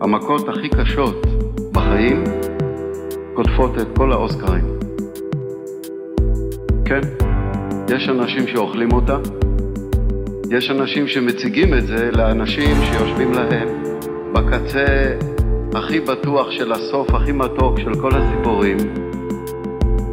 המכות 0.00 0.48
הכי 0.48 0.68
קשות 0.68 1.26
בחיים 1.72 2.24
קוטפות 3.34 3.78
את 3.78 3.86
כל 3.96 4.12
האוסקרים. 4.12 4.64
כן, 6.84 7.00
יש 7.94 8.08
אנשים 8.08 8.46
שאוכלים 8.46 8.92
אותה, 8.92 9.18
יש 10.50 10.70
אנשים 10.70 11.08
שמציגים 11.08 11.74
את 11.74 11.86
זה 11.86 12.10
לאנשים 12.12 12.76
שיושבים 12.82 13.32
להם 13.32 13.68
בקצה 14.32 14.86
הכי 15.74 16.00
בטוח 16.00 16.50
של 16.50 16.72
הסוף, 16.72 17.10
הכי 17.10 17.32
מתוק 17.32 17.80
של 17.80 17.94
כל 18.00 18.10
הסיפורים, 18.14 18.76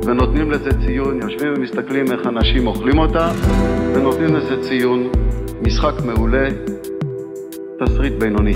ונותנים 0.06 0.52
לזה 0.52 0.70
ציון, 0.86 1.22
יושבים 1.22 1.54
ומסתכלים 1.58 2.12
איך 2.12 2.28
אנשים 2.28 2.68
אוכלים 2.68 2.98
אותה, 2.98 3.32
ונותנים 3.96 4.36
לזה 4.36 4.62
ציון, 4.62 5.08
משחק 5.62 5.94
מעולה, 6.06 6.48
תסריט 7.80 8.14
בינוני. 8.14 8.54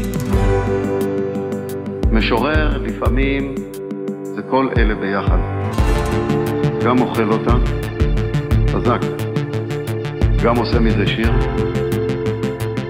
משורר 2.11 2.77
לפעמים 2.83 3.55
זה 4.23 4.41
כל 4.49 4.67
אלה 4.77 4.95
ביחד. 4.95 5.37
גם 6.85 6.99
אוכל 6.99 7.31
אותה, 7.31 7.53
חזק, 8.71 9.01
גם 10.43 10.57
עושה 10.57 10.79
מזה 10.79 11.07
שיר, 11.07 11.31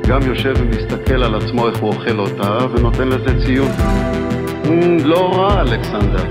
גם 0.08 0.22
יושב 0.22 0.54
ומסתכל 0.60 1.24
על 1.24 1.36
עצמו 1.36 1.68
איך 1.68 1.78
הוא 1.78 1.90
אוכל 1.90 2.20
אותה 2.20 2.58
ונותן 2.72 3.08
לזה 3.08 3.46
ציון. 3.46 3.72
"מ, 4.70 4.98
לא 5.06 5.32
רע, 5.36 5.62
אלכסנדר, 5.62 6.26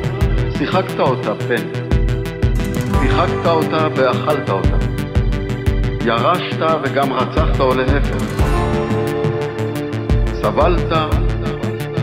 שיחקת 0.59 1.01
אותה, 1.01 1.35
פן. 1.35 1.86
שיחקת 3.07 3.47
אותה 3.47 3.89
ואכלת 3.97 4.51
אותה. 4.51 4.77
ירשת 6.05 6.61
וגם 6.83 7.13
רצחת 7.13 7.61
או 7.61 7.75
להפך. 7.75 8.43
סבלת, 10.35 10.93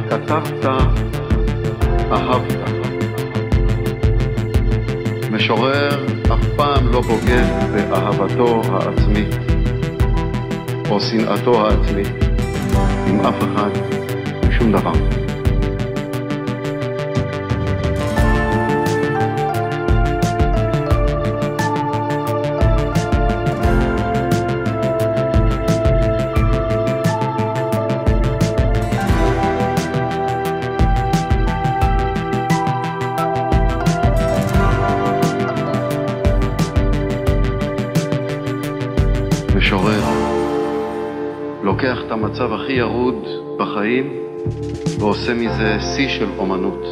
כתבת, 0.09 0.65
אהבת. 2.11 2.69
משורר 5.31 6.05
אף 6.33 6.45
פעם 6.55 6.87
לא 6.91 7.01
בוגד 7.01 7.45
באהבתו 7.89 8.61
העצמית 8.71 9.35
או 10.89 10.99
שנאתו 10.99 11.67
העצמית 11.67 12.13
עם 13.07 13.19
אף 13.19 13.35
אחד, 13.37 13.69
עם 14.43 14.51
שום 14.51 14.71
דבר. 14.71 15.22
המצב 42.13 42.53
הכי 42.53 42.71
ירוד 42.71 43.15
בחיים 43.59 44.13
ועושה 44.99 45.33
מזה 45.33 45.77
שיא 45.79 46.09
של 46.09 46.27
אומנות. 46.37 46.85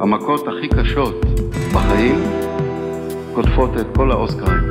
המכות 0.00 0.48
הכי 0.48 0.68
קשות 0.68 1.24
בחיים 1.74 2.22
קוטפות 3.34 3.70
את 3.80 3.86
כל 3.96 4.10
האוסקרים. 4.10 4.65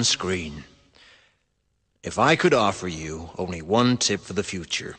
Sunscreen. 0.00 0.64
If 2.02 2.18
I 2.18 2.34
could 2.34 2.54
offer 2.54 2.88
you 2.88 3.30
only 3.36 3.60
one 3.60 3.98
tip 3.98 4.22
for 4.22 4.32
the 4.32 4.42
future, 4.42 4.96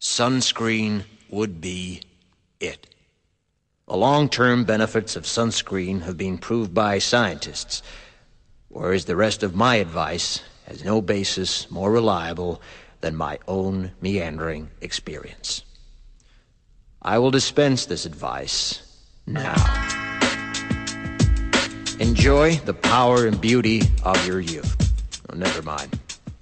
sunscreen 0.00 1.04
would 1.30 1.62
be 1.62 2.02
it. 2.60 2.94
The 3.88 3.96
long 3.96 4.28
term 4.28 4.64
benefits 4.64 5.16
of 5.16 5.24
sunscreen 5.24 6.02
have 6.02 6.18
been 6.18 6.36
proved 6.36 6.74
by 6.74 6.98
scientists, 6.98 7.82
whereas 8.68 9.06
the 9.06 9.16
rest 9.16 9.42
of 9.42 9.54
my 9.54 9.76
advice 9.76 10.42
has 10.66 10.84
no 10.84 11.00
basis 11.00 11.70
more 11.70 11.90
reliable 11.90 12.60
than 13.00 13.16
my 13.16 13.38
own 13.48 13.92
meandering 14.02 14.70
experience. 14.82 15.62
I 17.00 17.18
will 17.18 17.30
dispense 17.30 17.86
this 17.86 18.04
advice 18.04 18.82
now. 19.26 20.01
Enjoy 22.02 22.56
the 22.56 22.74
power 22.74 23.28
and 23.28 23.40
beauty 23.40 23.80
of 24.02 24.26
your 24.26 24.40
youth. 24.40 24.74
Oh, 25.30 25.36
never 25.36 25.62
mind. 25.62 26.00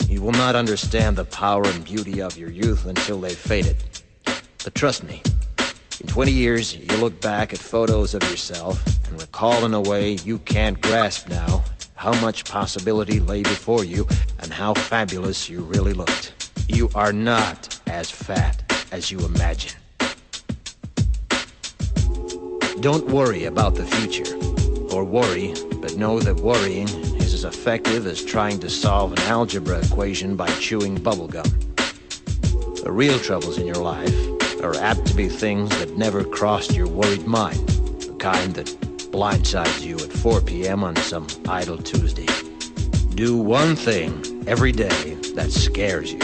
You 0.08 0.22
will 0.22 0.32
not 0.32 0.56
understand 0.56 1.16
the 1.16 1.26
power 1.26 1.66
and 1.66 1.84
beauty 1.84 2.22
of 2.22 2.34
your 2.38 2.48
youth 2.48 2.86
until 2.86 3.20
they've 3.20 3.36
faded. 3.36 3.76
But 4.24 4.74
trust 4.74 5.04
me, 5.04 5.22
in 6.00 6.06
20 6.06 6.32
years, 6.32 6.74
you'll 6.74 7.00
look 7.00 7.20
back 7.20 7.52
at 7.52 7.58
photos 7.58 8.14
of 8.14 8.22
yourself 8.22 8.82
and 9.06 9.20
recall 9.20 9.66
in 9.66 9.74
a 9.74 9.82
way 9.82 10.12
you 10.24 10.38
can't 10.38 10.80
grasp 10.80 11.28
now 11.28 11.62
how 11.94 12.18
much 12.22 12.46
possibility 12.46 13.20
lay 13.20 13.42
before 13.42 13.84
you 13.84 14.08
and 14.38 14.50
how 14.50 14.72
fabulous 14.72 15.50
you 15.50 15.60
really 15.60 15.92
looked. 15.92 16.32
You 16.68 16.88
are 16.94 17.12
not 17.12 17.78
as 17.86 18.10
fat 18.10 18.62
as 18.92 19.10
you 19.10 19.18
imagine. 19.26 19.78
Don't 22.80 23.06
worry 23.08 23.44
about 23.44 23.74
the 23.74 23.84
future. 23.84 24.59
Or 24.92 25.04
worry, 25.04 25.54
but 25.76 25.96
know 25.96 26.18
that 26.20 26.36
worrying 26.36 26.88
is 27.16 27.32
as 27.32 27.44
effective 27.44 28.06
as 28.06 28.24
trying 28.24 28.58
to 28.60 28.68
solve 28.68 29.12
an 29.12 29.18
algebra 29.20 29.78
equation 29.78 30.36
by 30.36 30.48
chewing 30.58 30.98
bubblegum. 30.98 31.46
The 32.82 32.90
real 32.90 33.18
troubles 33.18 33.58
in 33.58 33.66
your 33.66 33.76
life 33.76 34.14
are 34.62 34.74
apt 34.76 35.06
to 35.06 35.14
be 35.14 35.28
things 35.28 35.70
that 35.78 35.96
never 35.96 36.24
crossed 36.24 36.74
your 36.74 36.88
worried 36.88 37.26
mind, 37.26 37.68
the 37.68 38.16
kind 38.18 38.54
that 38.54 38.66
blindsides 39.12 39.82
you 39.82 39.96
at 39.96 40.12
4 40.12 40.40
p.m. 40.40 40.82
on 40.82 40.96
some 40.96 41.26
idle 41.48 41.78
Tuesday. 41.78 42.26
Do 43.14 43.36
one 43.36 43.76
thing 43.76 44.44
every 44.48 44.72
day 44.72 45.14
that 45.34 45.52
scares 45.52 46.12
you. 46.12 46.20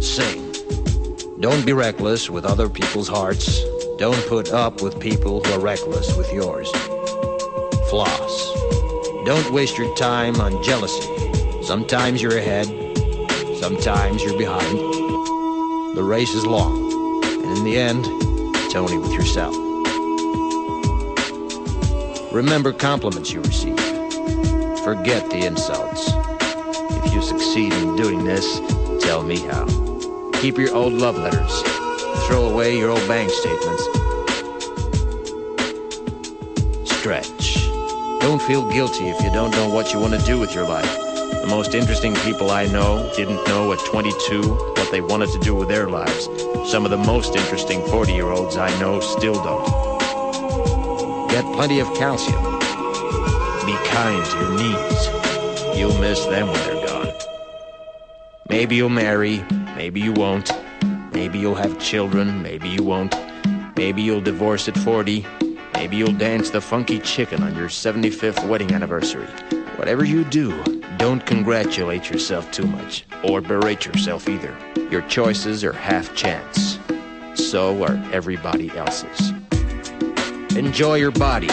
Sing. 0.00 0.52
Don't 1.40 1.64
be 1.64 1.72
reckless 1.72 2.28
with 2.30 2.44
other 2.44 2.68
people's 2.68 3.08
hearts. 3.08 3.62
Don't 3.98 4.26
put 4.28 4.52
up 4.52 4.82
with 4.82 5.00
people 5.00 5.42
who 5.42 5.52
are 5.54 5.60
reckless 5.60 6.16
with 6.16 6.32
yours. 6.32 6.70
Floss. 7.90 8.52
Don't 9.24 9.50
waste 9.50 9.78
your 9.78 9.94
time 9.94 10.40
on 10.40 10.62
jealousy. 10.62 11.08
Sometimes 11.62 12.20
you're 12.20 12.36
ahead, 12.36 12.66
sometimes 13.58 14.22
you're 14.22 14.36
behind. 14.36 14.78
The 15.96 16.02
race 16.04 16.34
is 16.34 16.44
long, 16.44 17.24
and 17.24 17.58
in 17.58 17.64
the 17.64 17.78
end, 17.78 18.04
it's 18.56 18.74
only 18.74 18.98
with 18.98 19.12
yourself. 19.12 19.54
Remember 22.30 22.74
compliments 22.74 23.32
you 23.32 23.40
receive. 23.40 23.78
Forget 24.84 25.30
the 25.30 25.46
insults. 25.46 26.12
If 27.06 27.14
you 27.14 27.22
succeed 27.22 27.72
in 27.72 27.96
doing 27.96 28.24
this, 28.24 28.60
tell 29.00 29.22
me 29.22 29.38
how. 29.40 29.66
Keep 30.40 30.58
your 30.58 30.74
old 30.74 30.92
love 30.92 31.16
letters. 31.16 31.62
Throw 32.26 32.50
away 32.50 32.76
your 32.76 32.90
old 32.90 33.08
bank 33.08 33.30
statements. 33.30 33.82
Stretch. 36.90 37.47
Don't 38.28 38.42
feel 38.42 38.68
guilty 38.68 39.08
if 39.08 39.22
you 39.22 39.30
don't 39.32 39.52
know 39.52 39.70
what 39.70 39.94
you 39.94 39.98
want 39.98 40.12
to 40.12 40.20
do 40.26 40.38
with 40.38 40.54
your 40.54 40.68
life. 40.68 40.98
The 41.40 41.46
most 41.48 41.74
interesting 41.74 42.14
people 42.16 42.50
I 42.50 42.66
know 42.66 43.10
didn't 43.16 43.42
know 43.48 43.72
at 43.72 43.78
22 43.86 44.42
what 44.42 44.90
they 44.90 45.00
wanted 45.00 45.30
to 45.30 45.38
do 45.38 45.54
with 45.54 45.68
their 45.68 45.88
lives. 45.88 46.26
Some 46.70 46.84
of 46.84 46.90
the 46.90 46.98
most 46.98 47.34
interesting 47.34 47.80
40 47.86 48.12
year 48.12 48.26
olds 48.26 48.58
I 48.58 48.68
know 48.80 49.00
still 49.00 49.32
don't. 49.32 49.66
Get 51.30 51.42
plenty 51.54 51.80
of 51.80 51.86
calcium. 51.94 52.42
Be 53.64 53.74
kind 53.86 54.22
to 54.22 54.38
your 54.40 54.52
knees. 54.58 55.78
You'll 55.78 55.98
miss 55.98 56.22
them 56.26 56.48
when 56.48 56.60
they're 56.66 56.86
gone. 56.86 57.12
Maybe 58.50 58.76
you'll 58.76 58.90
marry, 58.90 59.42
maybe 59.74 60.02
you 60.02 60.12
won't. 60.12 60.52
Maybe 61.14 61.38
you'll 61.38 61.54
have 61.54 61.78
children, 61.78 62.42
maybe 62.42 62.68
you 62.68 62.82
won't. 62.82 63.14
Maybe 63.74 64.02
you'll 64.02 64.20
divorce 64.20 64.68
at 64.68 64.76
40. 64.76 65.24
Maybe 65.78 65.96
you'll 65.96 66.12
dance 66.12 66.50
the 66.50 66.60
funky 66.60 66.98
chicken 66.98 67.40
on 67.40 67.54
your 67.54 67.68
75th 67.68 68.48
wedding 68.48 68.72
anniversary. 68.72 69.28
Whatever 69.76 70.04
you 70.04 70.24
do, 70.24 70.50
don't 70.96 71.24
congratulate 71.24 72.10
yourself 72.10 72.50
too 72.50 72.66
much, 72.66 73.04
or 73.22 73.40
berate 73.40 73.86
yourself 73.86 74.28
either. 74.28 74.58
Your 74.90 75.02
choices 75.02 75.62
are 75.62 75.72
half 75.72 76.12
chance. 76.16 76.80
So 77.34 77.80
are 77.84 77.94
everybody 78.12 78.76
else's. 78.76 79.30
Enjoy 80.56 80.96
your 80.96 81.12
body. 81.12 81.48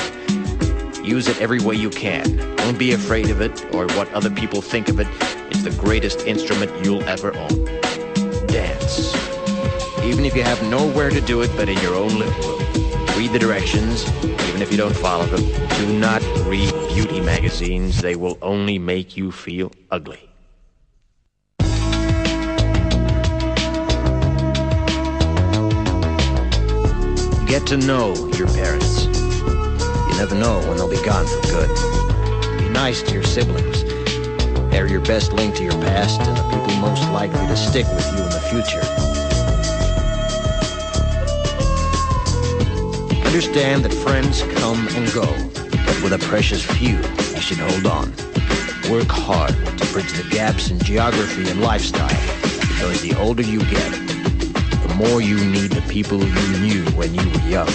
Use 1.04 1.28
it 1.28 1.40
every 1.40 1.60
way 1.60 1.76
you 1.76 1.92
can. 1.92 2.56
Don't 2.56 2.80
be 2.80 2.94
afraid 2.94 3.30
of 3.30 3.42
it 3.42 3.64
or 3.76 3.86
what 3.90 4.12
other 4.12 4.32
people 4.32 4.60
think 4.60 4.90
of 4.90 5.00
it. 5.00 5.08
It's 5.52 5.62
the 5.62 5.78
greatest 5.80 6.22
instrument 6.22 6.72
you'll 6.84 7.04
ever 7.04 7.32
own. 7.38 7.66
Dance. 8.48 9.14
Even 10.04 10.26
if 10.26 10.36
you 10.36 10.42
have 10.42 10.64
nowhere 10.64 11.12
to 11.12 11.22
do 11.22 11.44
it 11.44 11.52
but 11.56 11.70
in 11.70 11.78
your 11.84 11.94
own 11.94 12.18
living 12.18 12.42
room. 12.42 12.55
Read 13.18 13.32
the 13.32 13.40
directions, 13.40 14.06
even 14.24 14.62
if 14.62 14.72
you 14.72 14.78
don't 14.78 14.96
follow 14.96 15.26
them. 15.26 15.42
Do 15.78 16.00
not 16.00 16.22
read 16.46 16.70
beauty 16.94 17.22
magazines. 17.22 18.02
They 18.02 18.18
will 18.18 18.38
only 18.42 18.78
make 18.78 19.16
you 19.16 19.32
feel 19.32 19.72
ugly. 19.90 20.30
Get 27.48 27.66
to 27.68 27.78
know 27.78 28.14
your 28.36 28.48
parents. 28.48 29.06
You 29.06 30.18
never 30.18 30.36
know 30.36 30.60
when 30.68 30.76
they'll 30.76 30.90
be 30.90 31.02
gone 31.06 31.26
for 31.26 31.42
good. 31.48 32.60
Be 32.60 32.68
nice 32.68 33.02
to 33.04 33.14
your 33.14 33.24
siblings. 33.24 33.86
They're 34.72 34.88
your 34.88 35.00
best 35.00 35.32
link 35.32 35.56
to 35.56 35.64
your 35.64 35.80
past 35.84 36.20
and 36.20 36.36
the 36.36 36.44
people 36.50 36.76
most 36.82 37.10
likely 37.12 37.48
to 37.48 37.56
stick 37.56 37.86
with 37.88 38.06
you 38.12 38.24
in 38.24 38.30
the 38.30 38.42
future. 38.50 39.05
Understand 43.36 43.84
that 43.84 43.94
friends 43.94 44.44
come 44.62 44.88
and 44.96 45.12
go, 45.12 45.26
but 45.86 46.02
with 46.02 46.14
a 46.14 46.20
precious 46.20 46.64
few, 46.64 46.96
you 46.96 47.42
should 47.42 47.58
hold 47.58 47.86
on. 47.86 48.10
Work 48.90 49.12
hard 49.12 49.54
to 49.78 49.86
bridge 49.92 50.14
the 50.14 50.26
gaps 50.32 50.72
in 50.72 50.80
geography 50.80 51.50
and 51.50 51.60
lifestyle, 51.60 52.08
because 52.62 53.02
the 53.02 53.14
older 53.20 53.44
you 53.44 53.60
get, 53.60 53.92
the 54.88 54.96
more 54.96 55.20
you 55.20 55.36
need 55.44 55.72
the 55.72 55.84
people 55.92 56.24
you 56.24 56.60
knew 56.60 56.86
when 56.92 57.14
you 57.14 57.30
were 57.30 57.50
young. 57.50 57.68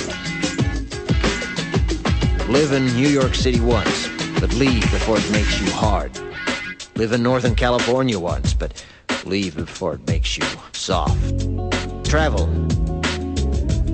Live 2.49 2.73
in 2.73 2.87
New 2.97 3.09
York 3.09 3.35
City 3.35 3.61
once, 3.61 4.09
but 4.41 4.55
leave 4.55 4.91
before 4.91 5.19
it 5.19 5.31
makes 5.31 5.61
you 5.61 5.71
hard. 5.73 6.11
Live 6.97 7.13
in 7.13 7.23
Northern 7.23 7.55
California 7.55 8.19
once, 8.19 8.55
but 8.55 8.83
leave 9.27 9.57
before 9.57 9.97
it 9.97 10.07
makes 10.07 10.39
you 10.39 10.47
soft. 10.73 11.21
Travel. 12.07 12.49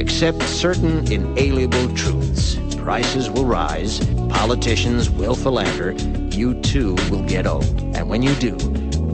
Accept 0.06 0.40
certain 0.44 1.12
inalienable 1.12 1.92
truths. 1.96 2.54
Prices 2.76 3.28
will 3.28 3.44
rise, 3.44 3.98
politicians 4.28 5.10
will 5.10 5.34
philander, 5.34 5.94
you 6.30 6.54
too 6.62 6.94
will 7.10 7.24
get 7.24 7.44
old. 7.44 7.80
And 7.96 8.08
when 8.08 8.22
you 8.22 8.32
do, 8.36 8.56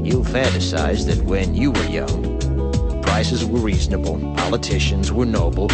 you'll 0.04 0.22
fantasize 0.22 1.06
that 1.06 1.24
when 1.24 1.54
you 1.54 1.70
were 1.70 1.86
young, 1.86 3.00
prices 3.00 3.42
were 3.42 3.58
reasonable, 3.58 4.18
politicians 4.36 5.10
were 5.10 5.24
noble, 5.24 5.72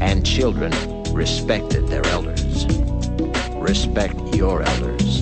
and 0.00 0.24
children 0.24 0.72
respected 1.12 1.86
their 1.88 2.04
elders. 2.06 2.64
Respect 3.56 4.16
your 4.34 4.62
elders. 4.62 5.20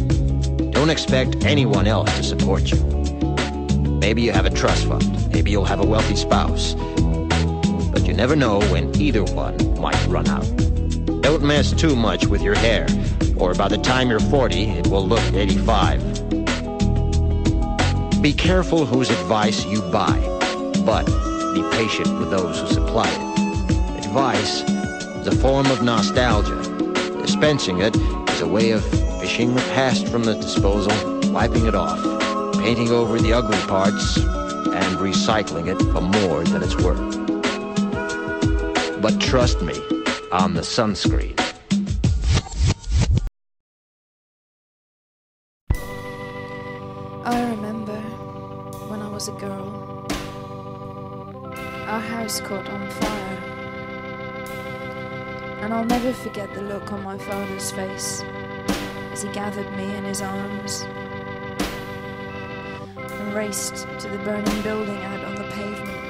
Don't 0.70 0.89
expect 0.89 1.44
anyone 1.44 1.89
else 1.89 2.16
to 2.16 2.23
support 2.23 2.70
you. 2.70 2.81
Maybe 3.98 4.23
you 4.23 4.31
have 4.31 4.47
a 4.47 4.51
trust 4.51 4.86
fund. 4.86 5.32
Maybe 5.32 5.51
you'll 5.51 5.64
have 5.64 5.81
a 5.81 5.86
wealthy 5.86 6.16
spouse. 6.16 6.74
You 8.12 8.18
never 8.18 8.36
know 8.36 8.60
when 8.64 8.94
either 9.01 9.24
one 9.24 9.56
might 9.80 10.06
run 10.06 10.28
out. 10.28 10.44
Don't 11.22 11.43
mess 11.43 11.72
too 11.72 11.97
much 11.97 12.26
with 12.26 12.43
your 12.43 12.55
hair, 12.55 12.86
or 13.39 13.55
by 13.55 13.68
the 13.68 13.78
time 13.78 14.10
you're 14.10 14.20
40, 14.20 14.64
it 14.64 14.86
will 14.89 15.09
look 15.09 15.22
85. 15.32 15.98
Be 18.20 18.34
careful 18.34 18.84
whose 18.84 19.09
advice 19.09 19.64
you 19.64 19.80
buy, 19.90 20.18
but 20.84 21.06
be 21.55 21.62
patient 21.72 22.18
with 22.18 22.30
those 22.30 22.60
who 22.60 22.66
supply 22.66 23.09
it. 23.09 24.05
Advice 24.05 24.60
is 24.60 25.26
a 25.28 25.34
form 25.36 25.70
of 25.70 25.82
nostalgia. 25.82 26.60
Dispensing 27.22 27.80
it 27.80 27.97
is 27.97 28.43
a 28.43 28.47
way 28.47 28.72
of 28.72 28.84
fishing 29.22 29.55
the 29.55 29.62
past 29.72 30.06
from 30.09 30.24
the 30.24 30.34
disposal, 30.34 30.93
wiping 31.32 31.64
it 31.64 31.74
off, 31.74 31.98
painting 32.59 32.90
over 32.90 33.18
the 33.18 33.32
ugly 33.32 33.56
parts, 33.60 34.18
and 34.18 34.98
recycling 34.98 35.68
it 35.68 35.80
for 35.94 36.02
more 36.02 36.44
than 36.44 36.62
it's 36.62 36.76
worth. 36.76 37.21
But 39.02 39.20
trust 39.20 39.60
me 39.62 39.74
on 40.30 40.54
the 40.54 40.60
sunscreen. 40.60 41.36
I 47.24 47.50
remember 47.50 48.00
when 48.86 49.02
I 49.02 49.08
was 49.08 49.26
a 49.26 49.32
girl, 49.32 50.06
our 51.88 51.98
house 51.98 52.40
caught 52.42 52.68
on 52.70 52.90
fire. 52.90 53.38
And 55.62 55.74
I'll 55.74 55.84
never 55.84 56.12
forget 56.12 56.54
the 56.54 56.62
look 56.62 56.92
on 56.92 57.02
my 57.02 57.18
father's 57.18 57.72
face 57.72 58.22
as 59.10 59.22
he 59.24 59.28
gathered 59.30 59.76
me 59.76 59.96
in 59.96 60.04
his 60.04 60.22
arms 60.22 60.82
and 62.96 63.34
raced 63.34 63.84
to 63.98 64.08
the 64.08 64.18
burning 64.18 64.62
building 64.62 65.02
out 65.02 65.24
on 65.24 65.34
the 65.34 65.48
pavement. 65.54 66.01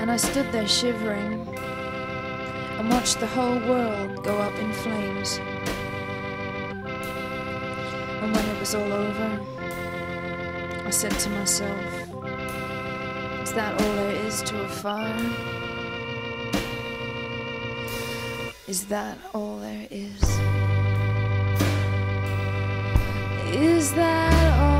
And 0.00 0.10
I 0.10 0.16
stood 0.16 0.50
there 0.52 0.68
shivering 0.68 1.46
and 2.78 2.88
watched 2.88 3.20
the 3.20 3.26
whole 3.26 3.58
world 3.68 4.22
go 4.22 4.38
up 4.38 4.54
in 4.58 4.72
flames. 4.72 5.38
And 8.20 8.34
when 8.34 8.44
it 8.46 8.60
was 8.60 8.74
all 8.74 8.92
over, 8.92 9.40
I 10.86 10.90
said 10.90 11.12
to 11.12 11.30
myself, 11.30 11.84
Is 13.42 13.52
that 13.52 13.80
all 13.80 13.94
there 13.96 14.14
is 14.26 14.42
to 14.42 14.62
a 14.62 14.68
fire? 14.68 15.58
Is 18.68 18.84
that 18.86 19.18
all 19.34 19.58
there 19.58 19.86
is? 19.90 20.22
Is 23.54 23.92
that 23.94 24.60
all 24.60 24.77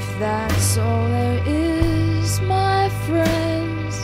If 0.00 0.18
that's 0.18 0.78
all 0.78 1.08
there 1.08 1.42
is, 1.46 2.40
my 2.40 2.88
friends, 3.06 3.96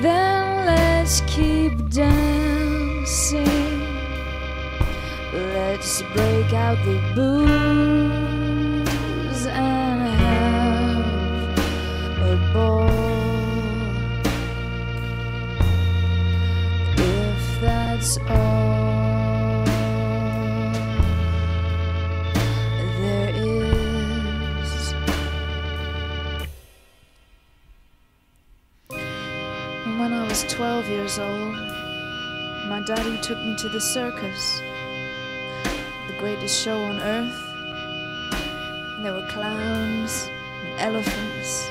then 0.00 0.64
let's 0.64 1.20
keep 1.26 1.90
dancing. 1.90 3.46
Let's 5.34 6.02
break 6.14 6.54
out 6.54 6.78
the 6.86 6.98
booze 7.14 7.76
and 9.46 10.00
have 10.24 11.04
a 12.30 12.36
ball. 12.54 12.99
When 30.00 30.14
I 30.14 30.26
was 30.26 30.44
12 30.44 30.88
years 30.88 31.18
old, 31.18 31.56
my 32.68 32.80
daddy 32.82 33.18
took 33.18 33.36
me 33.36 33.54
to 33.56 33.68
the 33.68 33.82
circus, 33.82 34.62
the 36.06 36.14
greatest 36.18 36.58
show 36.58 36.82
on 36.84 36.98
earth. 37.00 37.52
And 38.96 39.04
there 39.04 39.12
were 39.12 39.26
clowns, 39.26 40.30
and 40.64 40.80
elephants, 40.80 41.70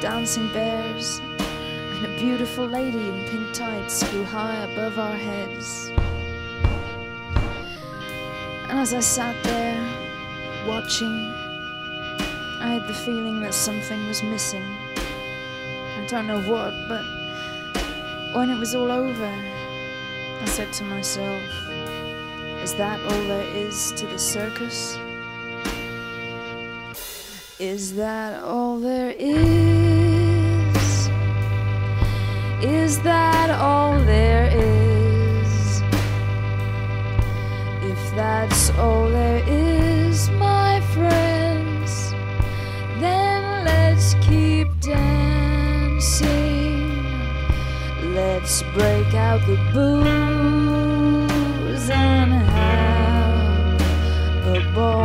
dancing 0.00 0.52
bears, 0.52 1.20
and 1.20 2.06
a 2.06 2.18
beautiful 2.18 2.66
lady 2.66 3.08
in 3.08 3.28
pink 3.28 3.54
tights 3.54 4.02
flew 4.02 4.24
high 4.24 4.56
above 4.72 4.98
our 4.98 5.16
heads. 5.16 5.92
And 8.68 8.80
as 8.80 8.92
I 8.92 8.98
sat 8.98 9.40
there 9.44 9.80
watching, 10.66 11.32
I 12.60 12.80
had 12.80 12.88
the 12.88 12.94
feeling 12.94 13.38
that 13.42 13.54
something 13.54 14.08
was 14.08 14.24
missing. 14.24 14.64
I 14.96 16.04
don't 16.08 16.26
know 16.26 16.42
what, 16.42 16.74
but 16.88 17.04
when 18.32 18.48
it 18.48 18.58
was 18.58 18.74
all 18.74 18.90
over, 18.90 19.34
I 20.40 20.44
said 20.46 20.72
to 20.74 20.84
myself, 20.84 21.42
Is 22.62 22.74
that 22.74 23.00
all 23.00 23.22
there 23.24 23.56
is 23.56 23.92
to 23.92 24.06
the 24.06 24.18
circus? 24.18 24.96
Is 27.58 27.94
that 27.96 28.42
all 28.42 28.78
there 28.78 29.14
is? 29.18 30.70
Is 32.62 33.00
that 33.00 33.50
all 33.50 33.98
there 34.00 34.48
is? 34.54 35.82
If 37.82 38.14
that's 38.14 38.70
all 38.78 39.08
there 39.08 39.42
is, 39.48 39.79
Let's 48.40 48.62
break 48.72 49.14
out 49.14 49.40
the 49.46 49.56
booze 49.70 51.20
and 51.90 52.32
have 52.32 53.80
a 54.56 54.60
ball. 54.74 55.04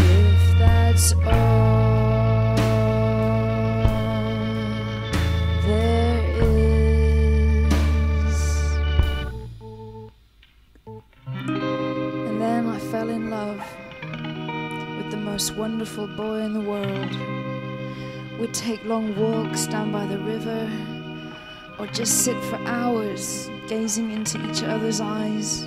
If 0.00 0.58
that's 0.58 1.12
all 1.12 2.56
there 5.62 6.22
is. 6.42 7.16
And 11.24 12.40
then 12.42 12.66
I 12.66 12.78
fell 12.90 13.08
in 13.10 13.30
love 13.30 13.62
with 14.98 15.10
the 15.12 15.18
most 15.18 15.54
wonderful 15.54 16.08
boy 16.08 16.40
in 16.40 16.52
the 16.52 16.60
world. 16.60 17.35
We'd 18.38 18.52
take 18.52 18.84
long 18.84 19.16
walks 19.16 19.66
down 19.66 19.92
by 19.92 20.04
the 20.04 20.18
river 20.18 20.70
or 21.78 21.86
just 21.86 22.22
sit 22.24 22.36
for 22.44 22.56
hours 22.66 23.48
gazing 23.66 24.10
into 24.10 24.38
each 24.50 24.62
other's 24.62 25.00
eyes. 25.00 25.66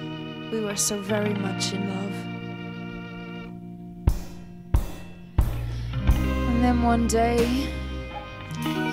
We 0.51 0.59
were 0.61 0.75
so 0.75 0.99
very 0.99 1.33
much 1.33 1.73
in 1.73 1.89
love. 1.89 2.13
And 6.47 6.63
then 6.63 6.83
one 6.83 7.07
day, 7.07 7.45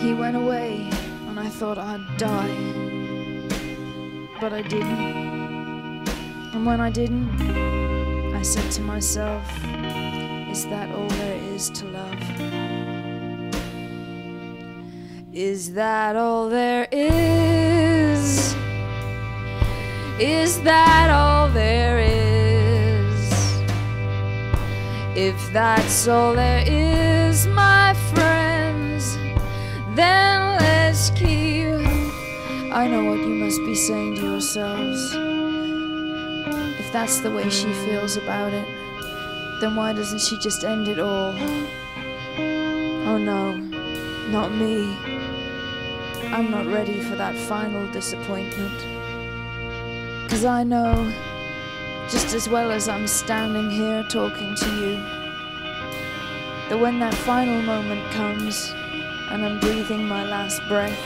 he 0.01 0.15
went 0.15 0.37
away, 0.37 0.89
and 1.29 1.39
I 1.39 1.49
thought 1.49 1.77
I'd 1.79 2.17
die. 2.17 2.57
But 4.41 4.53
I 4.53 4.63
didn't. 4.63 6.09
And 6.55 6.65
when 6.65 6.81
I 6.81 6.91
didn't, 6.91 8.35
I 8.35 8.43
said 8.43 8.71
to 8.73 8.81
myself, 8.81 9.45
Is 10.51 10.65
that 10.67 10.91
all 10.95 11.09
there 11.09 11.37
is 11.55 11.69
to 11.71 11.85
love? 11.87 12.36
Is 15.37 15.75
that 15.75 16.17
all 16.17 16.49
there 16.49 16.89
is? 16.91 18.57
Is 20.19 20.63
that 20.63 21.11
all 21.11 21.51
there 21.51 21.99
is? 21.99 23.31
If 25.15 25.37
that's 25.53 26.09
all 26.09 26.33
there 26.33 26.65
is, 26.67 27.47
my 27.49 27.93
friends, 28.15 29.19
then 29.95 30.57
let's 30.59 31.11
keep. 31.11 31.85
I 32.73 32.89
know 32.89 33.05
what 33.05 33.19
you 33.19 33.35
must 33.35 33.61
be 33.67 33.75
saying 33.75 34.15
to 34.15 34.23
yourselves. 34.23 35.13
If 36.81 36.91
that's 36.95 37.21
the 37.21 37.31
way 37.31 37.51
she 37.51 37.71
feels 37.85 38.17
about 38.17 38.55
it, 38.55 38.67
then 39.61 39.77
why 39.77 39.93
doesn't 39.93 40.23
she 40.23 40.39
just 40.39 40.65
end 40.65 40.89
it 40.89 40.99
all? 40.99 41.35
Oh 43.05 43.19
no, 43.19 43.53
not 44.31 44.51
me. 44.51 45.16
I'm 46.33 46.51
not 46.51 46.67
ready 46.67 47.01
for 47.01 47.17
that 47.17 47.35
final 47.35 47.87
disappointment. 47.93 48.79
Cause 50.29 50.45
I 50.45 50.65
know, 50.65 51.11
just 52.09 52.35
as 52.35 52.49
well 52.49 52.71
as 52.73 52.89
I'm 52.89 53.07
standing 53.07 53.71
here 53.71 54.05
talking 54.11 54.55
to 54.55 54.71
you, 54.77 54.97
that 56.69 56.79
when 56.79 56.99
that 56.99 57.15
final 57.15 57.63
moment 57.63 58.11
comes 58.13 58.73
and 59.31 59.45
I'm 59.45 59.61
breathing 59.61 60.07
my 60.09 60.25
last 60.25 60.61
breath, 60.69 60.99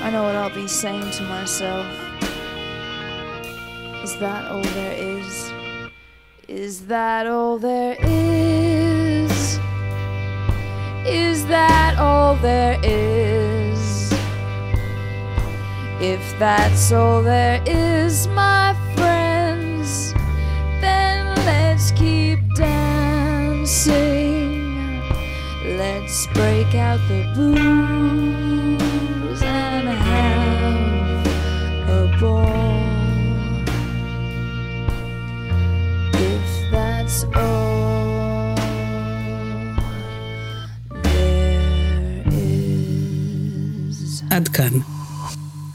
I 0.00 0.10
know 0.10 0.22
what 0.24 0.34
I'll 0.34 0.54
be 0.54 0.66
saying 0.66 1.10
to 1.10 1.22
myself. 1.24 1.86
Is 4.02 4.16
that 4.16 4.50
all 4.50 4.62
there 4.62 4.94
is? 4.98 5.52
Is 6.48 6.86
that 6.86 7.26
all 7.26 7.58
there 7.58 7.96
is? 8.00 9.60
Is 11.06 11.46
that 11.46 11.98
all 11.98 12.34
there 12.36 12.80
is? 12.82 13.51
If 16.04 16.36
that's 16.36 16.90
all 16.90 17.22
there 17.22 17.62
is, 17.64 18.26
my 18.26 18.74
friends, 18.96 20.12
then 20.80 21.32
let's 21.46 21.92
keep 21.92 22.40
dancing. 22.56 23.92
Let's 25.78 26.26
break 26.34 26.74
out 26.74 26.98
the 27.06 27.22
booze 27.36 28.82
and 29.42 29.88
have 29.88 31.26
a 31.88 32.16
ball. 32.18 32.61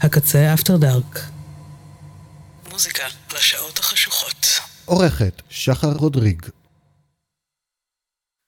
הקצה 0.08 0.54
אפטר 0.54 0.76
דארק. 0.76 1.20
מוזיקה 2.70 3.02
לשעות 3.34 3.78
החשוכות. 3.78 4.46
עורכת 4.84 5.42
שחר 5.50 5.92
רודריג 5.92 6.42